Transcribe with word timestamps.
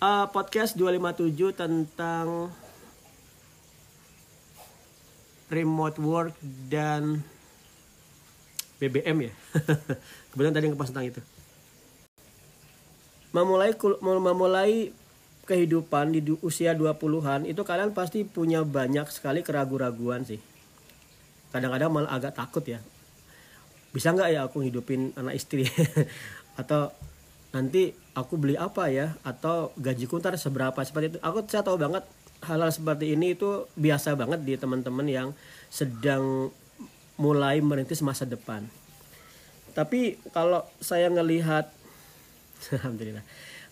uh, 0.00 0.26
podcast 0.28 0.76
257 0.76 1.56
tentang 1.56 2.50
remote 5.48 5.98
work 6.02 6.34
dan 6.68 7.22
BBM 8.76 9.30
ya. 9.30 9.32
Kebetulan 10.32 10.54
tadi 10.54 10.66
ngepas 10.68 10.90
tentang 10.92 11.08
itu. 11.08 11.20
Memulai 13.32 13.72
memulai 14.00 14.90
kehidupan 15.46 16.10
di 16.10 16.20
usia 16.42 16.74
20-an 16.74 17.46
itu 17.46 17.62
kalian 17.62 17.94
pasti 17.94 18.26
punya 18.26 18.66
banyak 18.66 19.06
sekali 19.12 19.46
keraguan-raguan 19.46 20.26
sih. 20.26 20.40
Kadang-kadang 21.54 21.92
malah 21.92 22.10
agak 22.10 22.34
takut 22.34 22.64
ya. 22.66 22.82
Bisa 23.94 24.12
nggak 24.12 24.28
ya 24.34 24.40
aku 24.44 24.66
hidupin 24.66 25.14
anak 25.14 25.38
istri? 25.38 25.64
Atau 26.60 26.90
nanti 27.54 27.94
aku 28.16 28.40
beli 28.40 28.56
apa 28.56 28.88
ya? 28.88 29.12
Atau 29.20 29.76
gajiku 29.76 30.16
ntar 30.16 30.40
seberapa 30.40 30.80
seperti 30.80 31.14
itu. 31.14 31.18
Aku 31.20 31.44
saya 31.44 31.60
tahu 31.60 31.76
banget 31.76 32.08
hal-hal 32.48 32.72
seperti 32.72 33.12
ini 33.12 33.36
itu 33.36 33.68
biasa 33.76 34.16
banget 34.16 34.40
di 34.40 34.56
teman-teman 34.56 35.04
yang 35.04 35.28
sedang 35.68 36.48
mulai 37.20 37.60
merintis 37.60 38.00
masa 38.00 38.24
depan. 38.24 38.64
Tapi 39.76 40.16
kalau 40.32 40.64
saya 40.80 41.12
ngelihat 41.12 41.68
alhamdulillah. 42.80 43.24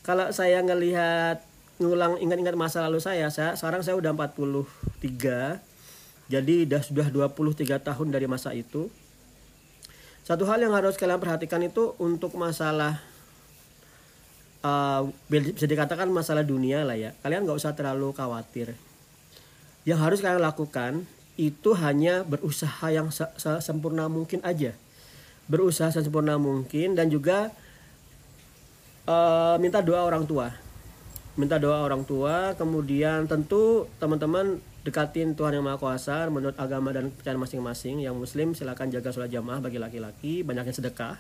Kalau 0.05 0.29
saya 0.37 0.61
ngelihat 0.61 1.41
ngulang 1.81 2.21
ingat-ingat 2.21 2.53
masa 2.55 2.85
lalu 2.85 3.01
saya, 3.01 3.33
saya 3.33 3.57
sekarang 3.57 3.81
saya 3.81 3.97
udah 3.97 4.13
43. 4.13 5.57
Jadi 6.29 6.55
udah 6.69 6.81
sudah 6.85 7.09
23 7.09 7.81
tahun 7.81 8.09
dari 8.13 8.29
masa 8.29 8.53
itu. 8.53 8.93
Satu 10.25 10.49
hal 10.49 10.61
yang 10.61 10.73
harus 10.73 10.97
kalian 10.97 11.21
perhatikan 11.21 11.61
itu 11.65 11.97
untuk 12.01 12.37
masalah 12.37 13.01
uh, 14.65 15.07
bisa 15.29 15.69
dikatakan 15.69 16.09
masalah 16.09 16.43
dunia 16.43 16.83
lah 16.83 16.97
ya. 16.97 17.13
Kalian 17.21 17.45
nggak 17.45 17.61
usah 17.61 17.77
terlalu 17.77 18.17
khawatir. 18.17 18.73
Yang 19.85 20.01
harus 20.01 20.19
kalian 20.25 20.41
lakukan 20.41 20.93
itu 21.37 21.77
hanya 21.77 22.25
berusaha 22.25 22.89
yang 22.89 23.13
se 23.13 23.29
-se 23.37 23.61
sempurna 23.61 24.09
mungkin 24.09 24.41
aja. 24.41 24.73
Berusaha 25.47 25.93
sempurna 25.93 26.41
mungkin 26.41 26.97
dan 26.97 27.13
juga 27.13 27.53
uh, 29.05 29.61
minta 29.61 29.85
doa 29.85 30.01
orang 30.09 30.25
tua 30.25 30.65
minta 31.35 31.59
doa 31.59 31.83
orang 31.83 32.07
tua 32.07 32.55
kemudian 32.55 33.27
tentu 33.27 33.91
teman-teman 33.99 34.63
dekatin 34.87 35.35
Tuhan 35.35 35.59
yang 35.59 35.67
Maha 35.67 35.83
Kuasa 35.83 36.31
menurut 36.31 36.55
agama 36.55 36.95
dan 36.95 37.11
percayaan 37.11 37.43
masing-masing 37.43 38.07
yang 38.07 38.15
muslim 38.15 38.55
silakan 38.55 38.95
jaga 38.95 39.11
sholat 39.11 39.35
jamaah 39.35 39.59
bagi 39.59 39.83
laki-laki 39.83 40.47
banyakin 40.47 40.71
sedekah 40.71 41.19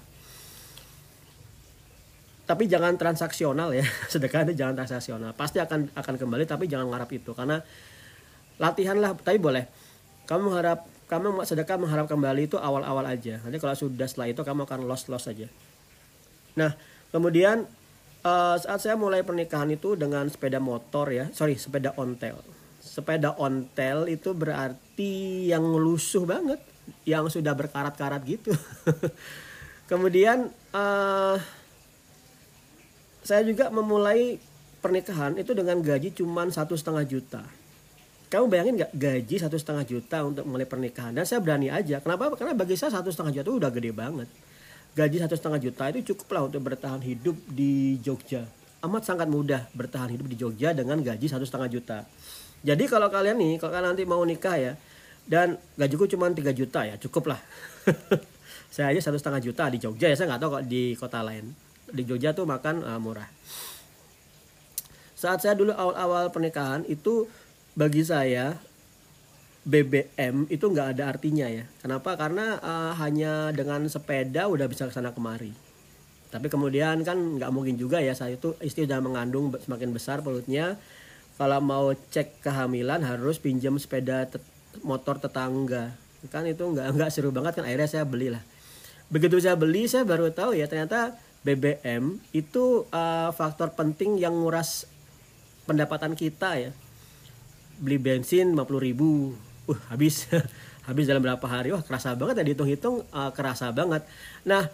tapi 2.44 2.68
jangan 2.68 2.96
transaksional 2.96 3.72
ya. 3.72 3.84
Sedekah 4.12 4.44
itu 4.48 4.56
jangan 4.56 4.76
transaksional. 4.78 5.32
Pasti 5.32 5.60
akan 5.60 5.92
akan 5.96 6.14
kembali 6.20 6.44
tapi 6.44 6.68
jangan 6.68 6.88
ngarap 6.92 7.10
itu. 7.12 7.32
Karena 7.32 7.60
latihan 8.60 8.96
lah 9.00 9.16
tapi 9.16 9.40
boleh. 9.40 9.64
Kamu 10.24 10.52
mengharap 10.52 10.88
kamu 11.04 11.44
sedekah 11.44 11.76
mengharap 11.76 12.08
kembali 12.08 12.48
itu 12.48 12.56
awal-awal 12.56 13.04
aja. 13.04 13.36
Nanti 13.44 13.60
kalau 13.60 13.76
sudah 13.76 14.08
setelah 14.08 14.32
itu 14.32 14.40
kamu 14.40 14.64
akan 14.64 14.88
lost 14.88 15.12
lost 15.12 15.28
saja 15.28 15.48
nah 16.54 16.70
kemudian 17.10 17.66
uh, 18.22 18.56
saat 18.58 18.80
saya 18.80 18.94
mulai 18.94 19.26
pernikahan 19.26 19.68
itu 19.70 19.98
dengan 19.98 20.26
sepeda 20.30 20.62
motor 20.62 21.10
ya. 21.10 21.28
Sorry 21.34 21.58
sepeda 21.58 21.92
ontel. 21.98 22.38
Sepeda 22.80 23.34
ontel 23.36 24.06
itu 24.10 24.32
berarti 24.32 25.46
yang 25.50 25.62
lusuh 25.62 26.24
banget. 26.24 26.62
Yang 27.08 27.40
sudah 27.40 27.56
berkarat-karat 27.56 28.20
gitu. 28.28 28.52
Kemudian 29.90 30.52
uh, 30.72 31.36
saya 33.24 33.40
juga 33.40 33.72
memulai 33.72 34.36
pernikahan 34.84 35.32
itu 35.40 35.56
dengan 35.56 35.80
gaji 35.80 36.12
cuma 36.12 36.44
satu 36.52 36.76
setengah 36.76 37.08
juta. 37.08 37.40
Kamu 38.28 38.52
bayangin 38.52 38.84
nggak? 38.84 38.92
Gaji 38.92 39.36
satu 39.40 39.56
setengah 39.56 39.84
juta 39.88 40.20
untuk 40.28 40.44
mulai 40.44 40.68
pernikahan. 40.68 41.16
Dan 41.16 41.24
saya 41.24 41.40
berani 41.40 41.72
aja. 41.72 42.04
Kenapa? 42.04 42.36
Karena 42.36 42.52
bagi 42.52 42.76
saya 42.76 42.92
satu 42.92 43.08
setengah 43.08 43.32
juta 43.40 43.44
itu 43.48 43.54
udah 43.56 43.70
gede 43.72 43.90
banget. 43.96 44.28
Gaji 44.92 45.16
satu 45.24 45.34
setengah 45.40 45.60
juta 45.64 45.82
itu 45.88 46.12
cukup 46.12 46.28
lah 46.36 46.42
untuk 46.52 46.60
bertahan 46.68 47.00
hidup 47.00 47.36
di 47.48 47.96
Jogja. 48.04 48.44
Amat 48.84 49.08
sangat 49.08 49.32
mudah 49.32 49.72
bertahan 49.72 50.12
hidup 50.12 50.28
di 50.28 50.36
Jogja 50.36 50.76
dengan 50.76 51.00
gaji 51.00 51.24
satu 51.24 51.48
setengah 51.48 51.72
juta. 51.72 52.04
Jadi 52.60 52.84
kalau 52.84 53.08
kalian 53.08 53.40
nih 53.40 53.56
kalau 53.56 53.72
kalian 53.72 53.96
nanti 53.96 54.04
mau 54.04 54.20
nikah 54.20 54.56
ya 54.60 54.72
dan 55.24 55.56
gajiku 55.80 56.04
cuma 56.04 56.28
3 56.28 56.44
juta 56.52 56.84
ya 56.84 57.00
cukup 57.00 57.32
lah. 57.32 57.40
Saya 58.74 58.92
aja 58.92 59.00
satu 59.08 59.16
setengah 59.16 59.40
juta 59.40 59.64
di 59.72 59.80
Jogja 59.80 60.12
ya 60.12 60.16
saya 60.18 60.34
nggak 60.34 60.40
tahu 60.42 60.50
kok 60.58 60.64
di 60.66 60.98
kota 60.98 61.22
lain 61.22 61.54
di 61.94 62.02
Jogja 62.02 62.34
tuh 62.34 62.44
makan 62.44 62.82
uh, 62.82 62.98
murah 62.98 63.30
saat 65.24 65.40
saya 65.40 65.56
dulu 65.56 65.72
awal-awal 65.72 66.28
pernikahan 66.28 66.84
itu 66.84 67.24
bagi 67.72 68.04
saya 68.04 68.60
BBM 69.64 70.44
itu 70.52 70.68
nggak 70.68 70.88
ada 70.92 71.16
artinya 71.16 71.48
ya. 71.48 71.64
Kenapa? 71.80 72.20
Karena 72.20 72.60
uh, 72.60 72.92
hanya 73.00 73.48
dengan 73.56 73.88
sepeda 73.88 74.44
udah 74.44 74.68
bisa 74.68 74.84
ke 74.84 74.92
sana 74.92 75.16
kemari. 75.16 75.56
Tapi 76.28 76.52
kemudian 76.52 77.00
kan 77.00 77.16
nggak 77.16 77.48
mungkin 77.48 77.80
juga 77.80 78.04
ya 78.04 78.12
saat 78.12 78.36
itu 78.36 78.52
istri 78.60 78.84
udah 78.84 79.00
mengandung 79.00 79.48
semakin 79.56 79.96
besar 79.96 80.20
perutnya. 80.20 80.76
Kalau 81.40 81.58
mau 81.64 81.96
cek 81.96 82.44
kehamilan 82.44 83.00
harus 83.02 83.40
pinjam 83.40 83.80
sepeda 83.80 84.28
te 84.28 84.36
motor 84.84 85.16
tetangga. 85.16 85.96
Kan 86.28 86.44
itu 86.44 86.60
nggak 86.60 87.00
nggak 87.00 87.08
seru 87.08 87.32
banget 87.32 87.56
kan 87.56 87.64
akhirnya 87.64 87.88
saya 87.88 88.04
belilah. 88.04 88.44
Begitu 89.08 89.40
saya 89.40 89.56
beli 89.56 89.88
saya 89.88 90.04
baru 90.04 90.28
tahu 90.28 90.52
ya 90.52 90.68
ternyata 90.68 91.16
BBM 91.44 92.18
itu 92.32 92.88
uh, 92.88 93.28
faktor 93.36 93.76
penting 93.76 94.16
yang 94.16 94.32
nguras 94.32 94.88
pendapatan 95.68 96.16
kita 96.16 96.56
ya. 96.56 96.72
Beli 97.76 98.00
bensin 98.00 98.56
50 98.56 98.64
ribu. 98.80 99.36
Uh 99.68 99.80
habis. 99.92 100.26
Habis 100.84 101.08
dalam 101.08 101.24
berapa 101.24 101.40
hari. 101.48 101.72
Wah 101.72 101.80
kerasa 101.80 102.12
banget 102.12 102.40
ya 102.40 102.44
dihitung-hitung. 102.44 103.08
Uh, 103.08 103.32
kerasa 103.32 103.72
banget. 103.72 104.04
Nah 104.44 104.68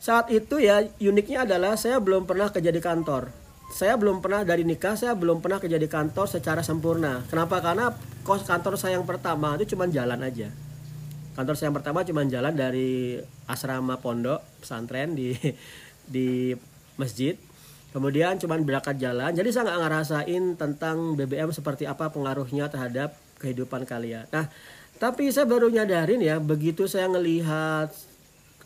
saat 0.00 0.32
itu 0.32 0.56
ya 0.56 0.80
uniknya 0.96 1.44
adalah 1.44 1.76
saya 1.76 2.00
belum 2.00 2.24
pernah 2.24 2.48
kerja 2.48 2.72
di 2.72 2.80
kantor. 2.80 3.28
Saya 3.68 4.00
belum 4.00 4.24
pernah 4.24 4.40
dari 4.42 4.64
nikah 4.64 4.96
saya 4.96 5.12
belum 5.12 5.44
pernah 5.44 5.60
kerja 5.60 5.76
di 5.76 5.84
kantor 5.84 6.26
secara 6.32 6.64
sempurna. 6.64 7.20
Kenapa? 7.28 7.60
Karena 7.60 7.92
kos 8.24 8.48
kantor 8.48 8.80
saya 8.80 8.96
yang 8.96 9.04
pertama 9.04 9.60
itu 9.60 9.76
cuma 9.76 9.84
jalan 9.84 10.16
aja. 10.24 10.48
Kantor 11.36 11.54
saya 11.54 11.68
yang 11.68 11.76
pertama 11.76 12.08
cuma 12.08 12.24
jalan 12.24 12.56
dari 12.56 13.20
asrama 13.44 14.00
pondok 14.00 14.40
pesantren 14.64 15.12
di 15.12 15.36
di 16.10 16.58
masjid 16.98 17.38
kemudian 17.94 18.36
cuma 18.42 18.58
berangkat 18.58 18.98
jalan 18.98 19.30
jadi 19.30 19.48
saya 19.54 19.70
nggak 19.70 19.80
ngerasain 19.86 20.44
tentang 20.58 21.14
BBM 21.14 21.54
seperti 21.54 21.86
apa 21.86 22.10
pengaruhnya 22.10 22.66
terhadap 22.66 23.14
kehidupan 23.40 23.88
kalian. 23.88 24.28
Nah, 24.28 24.52
tapi 25.00 25.32
saya 25.32 25.48
baru 25.48 25.72
nyadarin 25.72 26.20
ya, 26.20 26.36
begitu 26.36 26.84
saya 26.84 27.08
ngelihat 27.08 27.88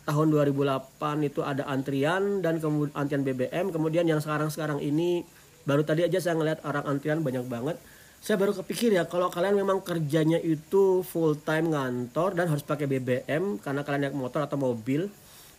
tahun 0.03 0.27
2008 0.29 1.31
itu 1.31 1.41
ada 1.41 1.63
antrian 1.65 2.43
dan 2.43 2.59
kemudian 2.59 2.93
antrian 2.93 3.23
BBM, 3.23 3.71
kemudian 3.71 4.05
yang 4.05 4.19
sekarang-sekarang 4.19 4.83
ini 4.83 5.23
baru 5.63 5.81
tadi 5.81 6.05
aja 6.05 6.19
saya 6.19 6.35
ngelihat 6.35 6.59
orang 6.67 6.85
antrian 6.85 7.23
banyak 7.23 7.47
banget. 7.47 7.79
Saya 8.19 8.41
baru 8.41 8.57
kepikir 8.57 8.89
ya 8.89 9.05
kalau 9.05 9.29
kalian 9.29 9.53
memang 9.53 9.85
kerjanya 9.85 10.41
itu 10.41 11.05
full 11.05 11.37
time 11.39 11.71
ngantor 11.71 12.33
dan 12.33 12.49
harus 12.49 12.65
pakai 12.65 12.89
BBM 12.89 13.61
karena 13.61 13.81
kalian 13.85 14.09
naik 14.09 14.17
motor 14.17 14.43
atau 14.43 14.57
mobil, 14.57 15.07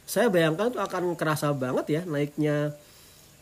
saya 0.06 0.30
bayangkan 0.30 0.70
itu 0.70 0.78
akan 0.78 1.18
kerasa 1.18 1.50
banget 1.50 1.86
ya 1.90 2.02
naiknya 2.06 2.78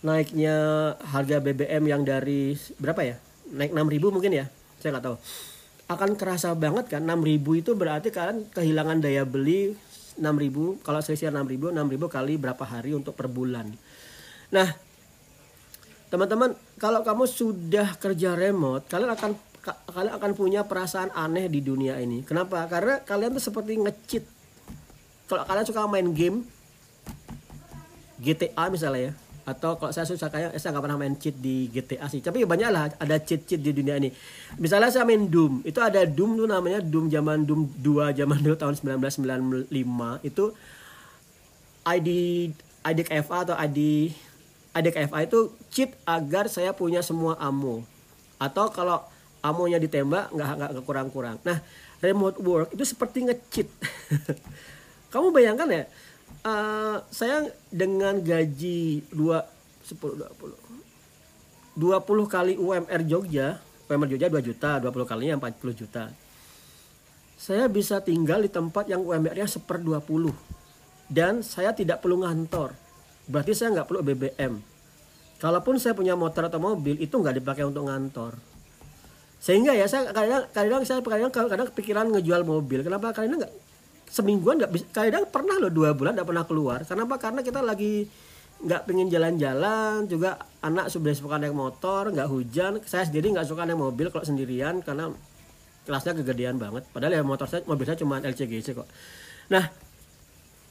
naiknya 0.05 0.57
harga 1.01 1.41
BBM 1.41 1.85
yang 1.89 2.03
dari 2.05 2.57
berapa 2.77 3.01
ya? 3.05 3.17
Naik 3.53 3.73
6000 3.73 4.15
mungkin 4.15 4.33
ya. 4.33 4.47
Saya 4.81 4.97
nggak 4.97 5.05
tahu. 5.05 5.17
Akan 5.89 6.11
kerasa 6.17 6.53
banget 6.57 6.89
kan? 6.93 7.05
6000 7.05 7.61
itu 7.61 7.73
berarti 7.77 8.09
kalian 8.13 8.49
kehilangan 8.53 9.01
daya 9.01 9.25
beli 9.25 9.77
6000 10.17 10.85
kalau 10.85 11.01
selisih 11.01 11.33
6000 11.33 11.73
6000 11.73 12.01
kali 12.09 12.35
berapa 12.37 12.65
hari 12.65 12.97
untuk 12.97 13.17
per 13.17 13.29
bulan. 13.33 13.69
Nah 14.53 14.69
teman-teman 16.13 16.57
kalau 16.81 17.01
kamu 17.01 17.25
sudah 17.25 17.97
kerja 18.01 18.37
remote 18.37 18.89
kalian 18.89 19.13
akan 19.13 19.33
kalian 19.65 20.15
akan 20.21 20.33
punya 20.37 20.61
perasaan 20.69 21.13
aneh 21.17 21.49
di 21.49 21.65
dunia 21.65 21.97
ini. 21.97 22.25
Kenapa? 22.25 22.69
Karena 22.69 23.01
kalian 23.01 23.37
tuh 23.37 23.45
seperti 23.45 23.81
ngecit 23.81 24.25
kalau 25.25 25.49
kalian 25.49 25.65
suka 25.65 25.89
main 25.89 26.13
game 26.13 26.45
GTA 28.25 28.73
misalnya 28.73 29.13
ya. 29.13 29.15
Atau 29.45 29.77
kalau 29.77 29.93
saya 29.93 30.09
suka 30.09 30.33
kayak 30.33 30.57
saya 30.57 30.73
nggak 30.73 30.85
pernah 30.89 30.97
main 30.97 31.15
cheat 31.21 31.37
di 31.37 31.69
GTA 31.69 32.09
sih. 32.09 32.25
Tapi 32.25 32.49
banyak 32.49 32.71
lah 32.73 32.89
ada 32.97 33.21
cheat 33.21 33.45
cheat 33.45 33.61
di 33.61 33.77
dunia 33.77 34.01
ini. 34.01 34.09
Misalnya 34.57 34.89
saya 34.89 35.05
main 35.05 35.29
Doom. 35.29 35.61
Itu 35.69 35.85
ada 35.85 36.01
Doom 36.09 36.41
tuh 36.41 36.49
namanya 36.49 36.81
Doom 36.81 37.13
zaman 37.13 37.45
Doom 37.45 37.69
2 37.77 38.17
zaman 38.17 38.41
dulu 38.41 38.57
tahun 38.57 38.75
1995 39.05 39.69
itu 40.25 40.45
ID 41.85 42.09
ID 42.89 42.99
KFA 43.05 43.37
atau 43.45 43.57
ID 43.61 44.09
ID 44.75 44.87
KFA 44.91 45.19
itu 45.29 45.53
cheat 45.69 45.93
agar 46.09 46.49
saya 46.49 46.73
punya 46.73 47.05
semua 47.05 47.37
ammo. 47.37 47.85
Atau 48.41 48.73
kalau 48.73 49.05
amonya 49.45 49.77
ditembak 49.77 50.33
nggak 50.33 50.51
nggak 50.57 50.85
kurang-kurang. 50.89 51.37
Nah 51.45 51.61
remote 52.01 52.41
work 52.41 52.73
itu 52.73 52.85
seperti 52.89 53.29
ngecheat. 53.29 53.69
Kamu 55.13 55.37
bayangkan 55.37 55.69
ya 55.69 55.85
uh, 56.45 57.03
saya 57.09 57.51
dengan 57.73 58.21
gaji 58.21 59.03
2 59.11 59.19
10 59.89 59.99
20 59.99 60.65
20 61.75 62.07
kali 62.31 62.55
UMR 62.55 63.03
Jogja, 63.03 63.59
UMR 63.91 64.09
Jogja 64.15 64.31
2 64.31 64.47
juta, 64.47 64.79
20 64.79 65.11
kalinya 65.11 65.35
40 65.43 65.75
juta. 65.75 66.07
Saya 67.35 67.67
bisa 67.67 67.99
tinggal 67.99 68.47
di 68.47 68.49
tempat 68.49 68.87
yang 68.87 69.03
UMR-nya 69.03 69.51
seper 69.51 69.83
20. 69.83 70.31
Dan 71.11 71.43
saya 71.43 71.75
tidak 71.75 71.99
perlu 71.99 72.23
ngantor. 72.23 72.73
Berarti 73.27 73.53
saya 73.59 73.75
nggak 73.75 73.91
perlu 73.91 74.01
BBM. 74.07 74.55
Kalaupun 75.43 75.77
saya 75.83 75.93
punya 75.99 76.15
motor 76.15 76.47
atau 76.47 76.63
mobil, 76.63 76.95
itu 77.03 77.11
nggak 77.11 77.43
dipakai 77.43 77.67
untuk 77.67 77.91
ngantor. 77.91 78.39
Sehingga 79.43 79.77
ya 79.77 79.85
saya 79.91 80.09
kadang 80.15 80.49
kadang 80.57 80.83
saya 80.87 81.03
kadang 81.05 81.29
kadang 81.29 81.69
kepikiran 81.75 82.07
ngejual 82.17 82.47
mobil. 82.47 82.81
Kenapa? 82.81 83.13
Karena 83.13 83.45
nggak 83.45 83.53
semingguan 84.15 84.63
nggak 84.63 84.71
bisa. 84.71 84.87
Kadang 84.95 85.27
pernah 85.27 85.59
loh 85.59 85.75
dua 85.75 85.91
bulan 85.91 86.15
nggak 86.15 86.29
pernah 86.31 86.45
keluar. 86.47 86.79
Kenapa? 86.87 87.19
Karena 87.19 87.43
kita 87.43 87.59
lagi 87.59 88.07
nggak 88.63 88.87
pengen 88.87 89.11
jalan-jalan. 89.11 90.07
Juga 90.07 90.39
anak 90.63 90.95
sudah 90.95 91.11
suka 91.19 91.43
naik 91.43 91.51
motor 91.51 92.15
nggak 92.15 92.29
hujan. 92.31 92.79
Saya 92.87 93.11
sendiri 93.11 93.35
nggak 93.35 93.51
suka 93.51 93.67
naik 93.67 93.83
mobil 93.83 94.15
kalau 94.15 94.23
sendirian 94.23 94.79
karena 94.87 95.11
kelasnya 95.83 96.15
kegedean 96.23 96.63
banget. 96.63 96.87
Padahal 96.95 97.19
ya 97.19 97.23
motor 97.27 97.51
saya 97.51 97.67
mobil 97.67 97.83
saya 97.83 97.99
cuma 97.99 98.23
LCGC 98.23 98.79
kok. 98.79 98.87
Nah 99.51 99.67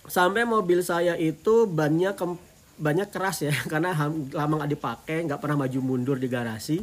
sampai 0.07 0.48
mobil 0.48 0.80
saya 0.80 1.19
itu 1.19 1.68
banyak 1.68 2.16
banyak 2.80 3.07
keras 3.12 3.44
ya. 3.44 3.54
Karena 3.72 3.92
lama 4.31 4.54
nggak 4.63 4.72
dipakai 4.72 5.28
nggak 5.28 5.44
pernah 5.44 5.68
maju 5.68 5.80
mundur 5.84 6.16
di 6.16 6.31
garasi. 6.31 6.80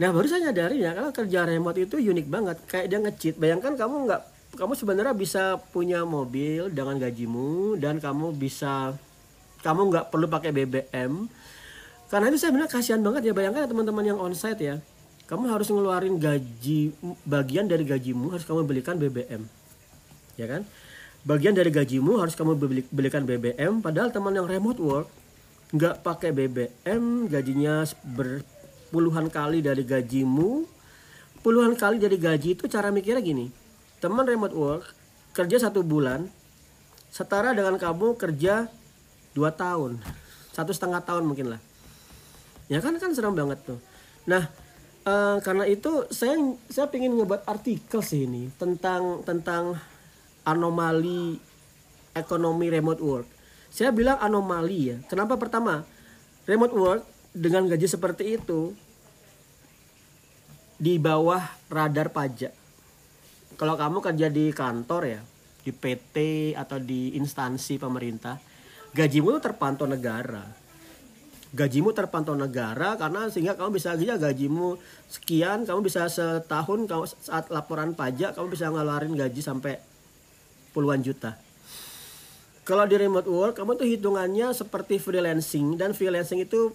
Nah 0.00 0.08
baru 0.12 0.28
saya 0.28 0.52
nyadari 0.52 0.84
ya 0.84 0.92
kalau 0.92 1.08
kerja 1.08 1.48
remote 1.48 1.80
itu 1.80 1.96
unik 1.96 2.26
banget. 2.28 2.56
Kayak 2.68 2.86
dia 2.92 2.98
ngecit. 3.00 3.34
Bayangkan 3.40 3.80
kamu 3.80 4.04
nggak 4.04 4.39
kamu 4.54 4.74
sebenarnya 4.74 5.14
bisa 5.14 5.62
punya 5.70 6.02
mobil 6.02 6.70
dengan 6.74 6.98
gajimu 6.98 7.78
dan 7.78 8.02
kamu 8.02 8.34
bisa 8.34 8.98
kamu 9.62 9.92
nggak 9.92 10.06
perlu 10.10 10.26
pakai 10.26 10.50
BBM 10.50 11.30
karena 12.10 12.26
itu 12.26 12.42
saya 12.42 12.50
benar 12.50 12.66
kasihan 12.66 12.98
banget 12.98 13.30
ya 13.30 13.32
bayangkan 13.32 13.70
teman-teman 13.70 14.02
yang 14.02 14.18
onsite 14.18 14.58
ya. 14.58 14.76
Kamu 15.30 15.46
harus 15.46 15.70
ngeluarin 15.70 16.18
gaji 16.18 16.90
bagian 17.22 17.70
dari 17.70 17.86
gajimu 17.86 18.34
harus 18.34 18.42
kamu 18.42 18.66
belikan 18.66 18.98
BBM 18.98 19.46
ya 20.34 20.50
kan? 20.50 20.66
Bagian 21.22 21.54
dari 21.54 21.70
gajimu 21.70 22.18
harus 22.18 22.34
kamu 22.34 22.58
beli, 22.58 22.82
belikan 22.90 23.22
BBM 23.22 23.78
padahal 23.78 24.10
teman 24.10 24.34
yang 24.34 24.50
remote 24.50 24.82
work 24.82 25.06
nggak 25.70 26.02
pakai 26.02 26.34
BBM 26.34 27.30
gajinya 27.30 27.86
berpuluhan 28.02 29.30
kali 29.30 29.62
dari 29.62 29.86
gajimu. 29.86 30.66
Puluhan 31.46 31.78
kali 31.78 32.02
dari 32.02 32.18
gaji 32.18 32.58
itu 32.58 32.66
cara 32.66 32.90
mikirnya 32.90 33.22
gini 33.22 33.59
teman 34.00 34.24
remote 34.24 34.56
work 34.56 34.84
kerja 35.36 35.60
satu 35.60 35.84
bulan 35.84 36.26
setara 37.12 37.52
dengan 37.52 37.76
kamu 37.76 38.16
kerja 38.16 38.66
dua 39.36 39.52
tahun. 39.54 40.00
Satu 40.50 40.74
setengah 40.74 41.04
tahun 41.04 41.28
mungkin 41.28 41.54
lah. 41.54 41.60
Ya 42.66 42.80
kan 42.82 42.96
kan 42.96 43.12
serem 43.12 43.36
banget 43.36 43.60
tuh. 43.62 43.78
Nah 44.26 44.48
uh, 45.04 45.38
karena 45.44 45.68
itu 45.68 46.08
saya 46.10 46.34
saya 46.72 46.88
ingin 46.96 47.20
ngebuat 47.20 47.46
artikel 47.46 48.00
sih 48.00 48.24
ini 48.24 48.48
tentang 48.56 49.22
tentang 49.22 49.78
anomali 50.48 51.38
ekonomi 52.16 52.66
remote 52.72 53.02
work. 53.04 53.28
Saya 53.70 53.94
bilang 53.94 54.18
anomali 54.18 54.96
ya. 54.96 54.96
Kenapa? 55.06 55.36
Pertama 55.38 55.84
remote 56.48 56.74
work 56.74 57.02
dengan 57.36 57.68
gaji 57.68 57.86
seperti 57.86 58.40
itu 58.40 58.74
di 60.80 60.96
bawah 60.96 61.44
radar 61.68 62.08
pajak 62.08 62.59
kalau 63.60 63.76
kamu 63.76 64.00
kerja 64.00 64.32
di 64.32 64.48
kantor 64.56 65.02
ya 65.04 65.20
di 65.60 65.68
PT 65.68 66.16
atau 66.56 66.80
di 66.80 67.12
instansi 67.20 67.76
pemerintah 67.76 68.40
gajimu 68.96 69.36
itu 69.36 69.40
terpantau 69.44 69.84
negara. 69.84 70.40
Gajimu 71.50 71.90
terpantau 71.90 72.38
negara 72.38 72.94
karena 72.94 73.26
sehingga 73.26 73.58
kamu 73.58 73.74
bisa 73.76 73.98
aja 73.98 74.16
gajimu 74.16 74.80
sekian 75.10 75.66
kamu 75.66 75.82
bisa 75.84 76.06
setahun 76.06 76.86
kamu 76.86 77.04
saat 77.04 77.52
laporan 77.52 77.92
pajak 77.92 78.38
kamu 78.38 78.54
bisa 78.54 78.72
ngeluarin 78.72 79.12
gaji 79.12 79.44
sampai 79.44 79.76
puluhan 80.72 81.04
juta. 81.04 81.36
Kalau 82.64 82.86
di 82.86 82.96
remote 82.96 83.28
work 83.28 83.60
kamu 83.60 83.76
tuh 83.76 83.88
hitungannya 83.92 84.56
seperti 84.56 85.02
freelancing 85.02 85.74
dan 85.74 85.90
freelancing 85.92 86.46
itu 86.46 86.72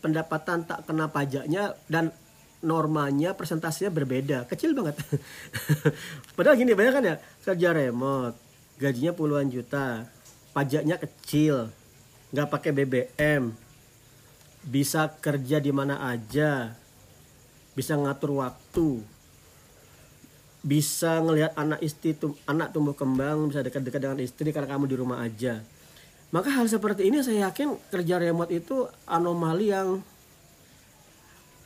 pendapatan 0.00 0.64
tak 0.64 0.88
kena 0.88 1.12
pajaknya 1.12 1.76
dan 1.86 2.10
normanya 2.60 3.36
presentasinya 3.36 3.92
berbeda. 3.92 4.44
Kecil 4.48 4.76
banget. 4.76 5.00
Padahal 6.36 6.56
gini 6.56 6.76
banyak 6.76 6.92
kan 6.92 7.04
ya? 7.04 7.16
Kerja 7.44 7.72
remote 7.72 8.50
gajinya 8.80 9.12
puluhan 9.12 9.52
juta 9.52 10.08
pajaknya 10.56 10.96
kecil 10.96 11.68
nggak 12.32 12.48
pakai 12.48 12.72
BBM 12.72 13.52
bisa 14.64 15.12
kerja 15.20 15.60
di 15.60 15.68
mana 15.68 16.00
aja 16.00 16.72
bisa 17.76 17.92
ngatur 18.00 18.40
waktu 18.40 19.04
bisa 20.60 21.20
ngelihat 21.24 21.56
anak 21.56 21.80
istri 21.84 22.16
tum, 22.16 22.32
anak 22.48 22.72
tumbuh 22.72 22.96
kembang 22.96 23.52
bisa 23.52 23.60
dekat-dekat 23.60 24.00
dengan 24.00 24.20
istri 24.20 24.48
karena 24.52 24.68
kamu 24.68 24.92
di 24.92 24.96
rumah 25.00 25.24
aja. 25.24 25.64
Maka 26.36 26.52
hal 26.52 26.68
seperti 26.68 27.08
ini 27.08 27.24
saya 27.24 27.48
yakin 27.48 27.80
kerja 27.88 28.20
remote 28.20 28.52
itu 28.52 28.84
anomali 29.08 29.72
yang 29.72 30.04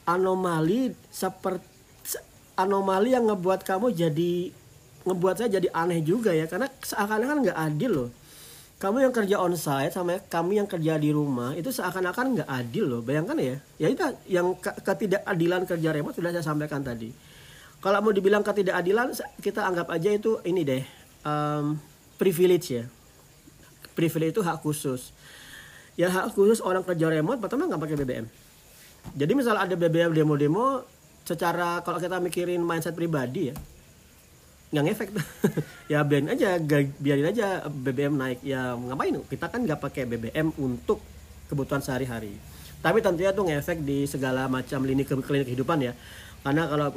anomali 0.05 0.93
seperti 1.09 1.75
anomali 2.55 3.15
yang 3.15 3.27
ngebuat 3.27 3.67
kamu 3.67 3.91
jadi 3.91 4.55
ngebuat 5.05 5.35
saya 5.37 5.49
jadi 5.61 5.69
aneh 5.75 6.01
juga 6.01 6.33
ya. 6.33 6.47
Karena 6.49 6.71
seakan-akan 6.71 7.51
nggak 7.51 7.59
adil 7.59 7.93
loh. 7.93 8.11
Kamu 8.79 9.01
yang 9.01 9.15
kerja 9.15 9.41
onsite 9.41 9.95
sama 9.95 10.21
kami 10.29 10.61
yang 10.61 10.69
kerja 10.69 10.99
di 11.01 11.09
rumah 11.15 11.57
itu 11.57 11.73
seakan-akan 11.73 12.41
nggak 12.41 12.49
adil 12.51 12.85
loh. 12.89 13.01
Bayangkan 13.01 13.37
ya. 13.39 13.57
Ya 13.81 13.89
itu 13.91 14.03
yang 14.29 14.55
ketidakadilan 14.61 15.65
kerja 15.69 15.89
remote 15.93 16.17
sudah 16.17 16.31
saya 16.33 16.45
sampaikan 16.45 16.85
tadi. 16.85 17.11
Kalau 17.81 18.01
mau 18.01 18.13
dibilang 18.17 18.41
ketidakadilan 18.41 19.13
kita 19.45 19.61
anggap 19.61 19.93
aja 19.93 20.09
itu 20.09 20.41
ini 20.49 20.65
deh 20.65 20.83
um, 21.27 21.77
privilege 22.17 22.67
ya. 22.73 22.85
Privilege 23.93 24.41
itu 24.41 24.43
hak 24.43 24.65
khusus. 24.65 25.13
Ya 25.95 26.11
hak 26.11 26.35
khusus 26.35 26.59
orang 26.65 26.83
kerja 26.83 27.07
remote 27.13 27.39
pertama 27.39 27.69
nggak 27.71 27.83
pakai 27.83 27.97
BBM 28.03 28.27
jadi 29.13 29.33
misal 29.37 29.61
ada 29.61 29.77
BBM 29.77 30.17
demo-demo 30.17 30.83
secara 31.25 31.85
kalau 31.85 32.01
kita 32.01 32.17
mikirin 32.21 32.65
mindset 32.65 32.97
pribadi 32.97 33.53
ya 33.53 33.57
nggak 34.75 34.85
ngefek. 34.91 35.09
Ya 35.93 36.03
biarin 36.03 36.33
aja 36.33 36.59
biarin 36.99 37.31
aja 37.31 37.63
BBM 37.71 38.19
naik. 38.19 38.43
Ya 38.43 38.75
ngapain? 38.75 39.15
Kita 39.31 39.47
kan 39.47 39.63
nggak 39.63 39.79
pakai 39.79 40.03
BBM 40.11 40.51
untuk 40.59 40.99
kebutuhan 41.47 41.79
sehari-hari. 41.79 42.35
Tapi 42.83 42.99
tentunya 42.99 43.31
tuh 43.31 43.47
ngefek 43.47 43.79
di 43.87 44.09
segala 44.11 44.51
macam 44.51 44.83
lini 44.83 45.07
ke 45.07 45.15
lini 45.15 45.47
kehidupan 45.47 45.79
ya. 45.79 45.93
Karena 46.43 46.69
kalau 46.69 46.89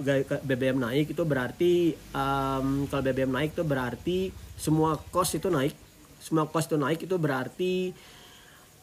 BBM 0.43 0.81
naik 0.81 1.13
itu 1.13 1.23
berarti 1.23 1.95
um, 2.11 2.89
kalau 2.89 3.03
BBM 3.05 3.31
naik 3.31 3.53
itu 3.53 3.63
berarti 3.63 4.17
semua 4.57 4.97
cost 5.13 5.37
itu 5.37 5.47
naik. 5.53 5.77
Semua 6.17 6.49
cost 6.49 6.73
itu 6.73 6.75
naik 6.81 6.99
itu 7.05 7.15
berarti 7.15 7.93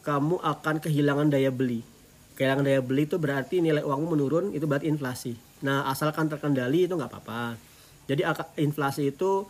kamu 0.06 0.38
akan 0.38 0.84
kehilangan 0.84 1.32
daya 1.32 1.48
beli 1.50 1.93
kehilangan 2.34 2.66
daya 2.66 2.80
beli 2.82 3.06
itu 3.06 3.16
berarti 3.16 3.62
nilai 3.62 3.82
uangmu 3.82 4.18
menurun 4.18 4.44
itu 4.52 4.66
berarti 4.66 4.90
inflasi 4.90 5.34
nah 5.62 5.86
asalkan 5.88 6.26
terkendali 6.28 6.86
itu 6.86 6.94
nggak 6.94 7.10
apa-apa 7.10 7.56
jadi 8.04 8.28
inflasi 8.60 9.12
itu 9.12 9.48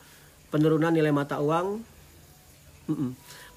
penurunan 0.54 0.94
nilai 0.94 1.10
mata 1.10 1.42
uang, 1.42 1.82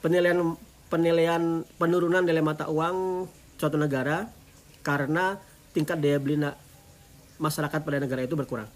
penilaian 0.02 0.58
penilaian 0.90 1.62
penurunan 1.78 2.26
nilai 2.26 2.42
mata 2.42 2.66
uang 2.66 3.30
suatu 3.62 3.78
negara 3.78 4.26
karena 4.82 5.38
tingkat 5.78 6.02
daya 6.02 6.18
beli 6.18 6.42
masyarakat 7.38 7.80
pada 7.86 7.98
negara 8.02 8.26
itu 8.26 8.34
berkurang. 8.34 8.70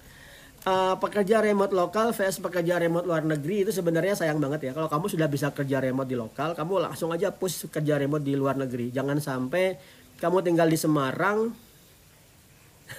Uh, 0.61 0.93
pekerja 1.01 1.41
remote 1.41 1.73
lokal 1.73 2.13
vs 2.13 2.37
pekerja 2.37 2.77
remote 2.77 3.09
luar 3.09 3.25
negeri 3.25 3.65
itu 3.65 3.73
sebenarnya 3.73 4.13
sayang 4.13 4.37
banget 4.37 4.69
ya. 4.69 4.71
Kalau 4.77 4.85
kamu 4.93 5.09
sudah 5.09 5.25
bisa 5.25 5.49
kerja 5.49 5.81
remote 5.81 6.05
di 6.05 6.13
lokal, 6.13 6.53
kamu 6.53 6.85
langsung 6.85 7.09
aja 7.09 7.33
push 7.33 7.65
kerja 7.73 7.97
remote 7.97 8.21
di 8.21 8.37
luar 8.37 8.61
negeri. 8.61 8.93
Jangan 8.93 9.17
sampai 9.17 9.73
kamu 10.21 10.45
tinggal 10.45 10.69
di 10.69 10.77
Semarang. 10.77 11.49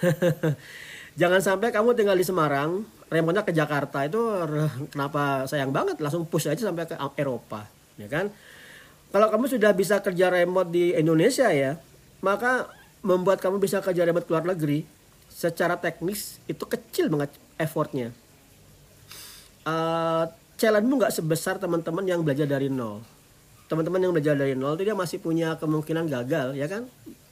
Jangan 1.20 1.40
sampai 1.44 1.70
kamu 1.70 1.94
tinggal 1.94 2.16
di 2.18 2.26
Semarang, 2.26 2.82
remote 3.12 3.44
ke 3.44 3.52
Jakarta 3.52 4.02
itu 4.08 4.18
kenapa 4.90 5.44
sayang 5.44 5.70
banget? 5.70 6.00
Langsung 6.00 6.24
push 6.24 6.48
aja 6.48 6.72
sampai 6.72 6.88
ke 6.88 6.96
Eropa 7.20 7.68
ya 8.00 8.08
kan? 8.08 8.32
Kalau 9.12 9.28
kamu 9.28 9.44
sudah 9.44 9.76
bisa 9.76 10.00
kerja 10.00 10.32
remote 10.32 10.72
di 10.72 10.96
Indonesia 10.96 11.52
ya 11.52 11.76
maka 12.24 12.72
membuat 13.04 13.44
kamu 13.44 13.60
bisa 13.60 13.84
kerja 13.84 14.08
remote 14.08 14.24
keluar 14.24 14.48
negeri 14.48 14.88
secara 15.28 15.76
teknis 15.76 16.40
itu 16.48 16.64
kecil 16.64 17.12
banget 17.12 17.36
effortnya. 17.60 18.08
Uh, 19.62 20.26
challenge-mu 20.56 20.98
nggak 20.98 21.14
sebesar 21.14 21.60
teman-teman 21.60 22.02
yang 22.08 22.24
belajar 22.24 22.48
dari 22.48 22.66
nol 22.66 23.04
teman-teman 23.72 24.04
yang 24.04 24.12
belajar 24.12 24.36
dari 24.36 24.52
nol 24.52 24.76
itu 24.76 24.84
dia 24.84 24.92
masih 24.92 25.16
punya 25.16 25.56
kemungkinan 25.56 26.04
gagal 26.12 26.52
ya 26.52 26.68
kan? 26.68 26.84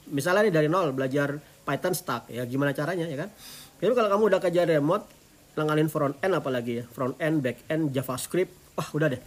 Misalnya 0.09 0.49
nih 0.49 0.53
dari 0.57 0.67
nol 0.73 0.89
belajar 0.89 1.37
Python 1.61 1.93
stack 1.93 2.33
ya 2.33 2.41
gimana 2.49 2.73
caranya 2.73 3.05
ya 3.05 3.13
kan? 3.13 3.29
Jadi 3.77 3.93
kalau 3.93 4.09
kamu 4.09 4.23
udah 4.33 4.39
kerja 4.41 4.65
remote 4.65 5.05
nanganin 5.53 5.85
front 5.85 6.17
end 6.25 6.33
apalagi 6.33 6.81
ya 6.81 6.83
front 6.89 7.13
end 7.21 7.45
back 7.45 7.61
end 7.69 7.93
javascript 7.93 8.49
wah 8.73 8.89
udah 8.89 9.13
deh. 9.13 9.21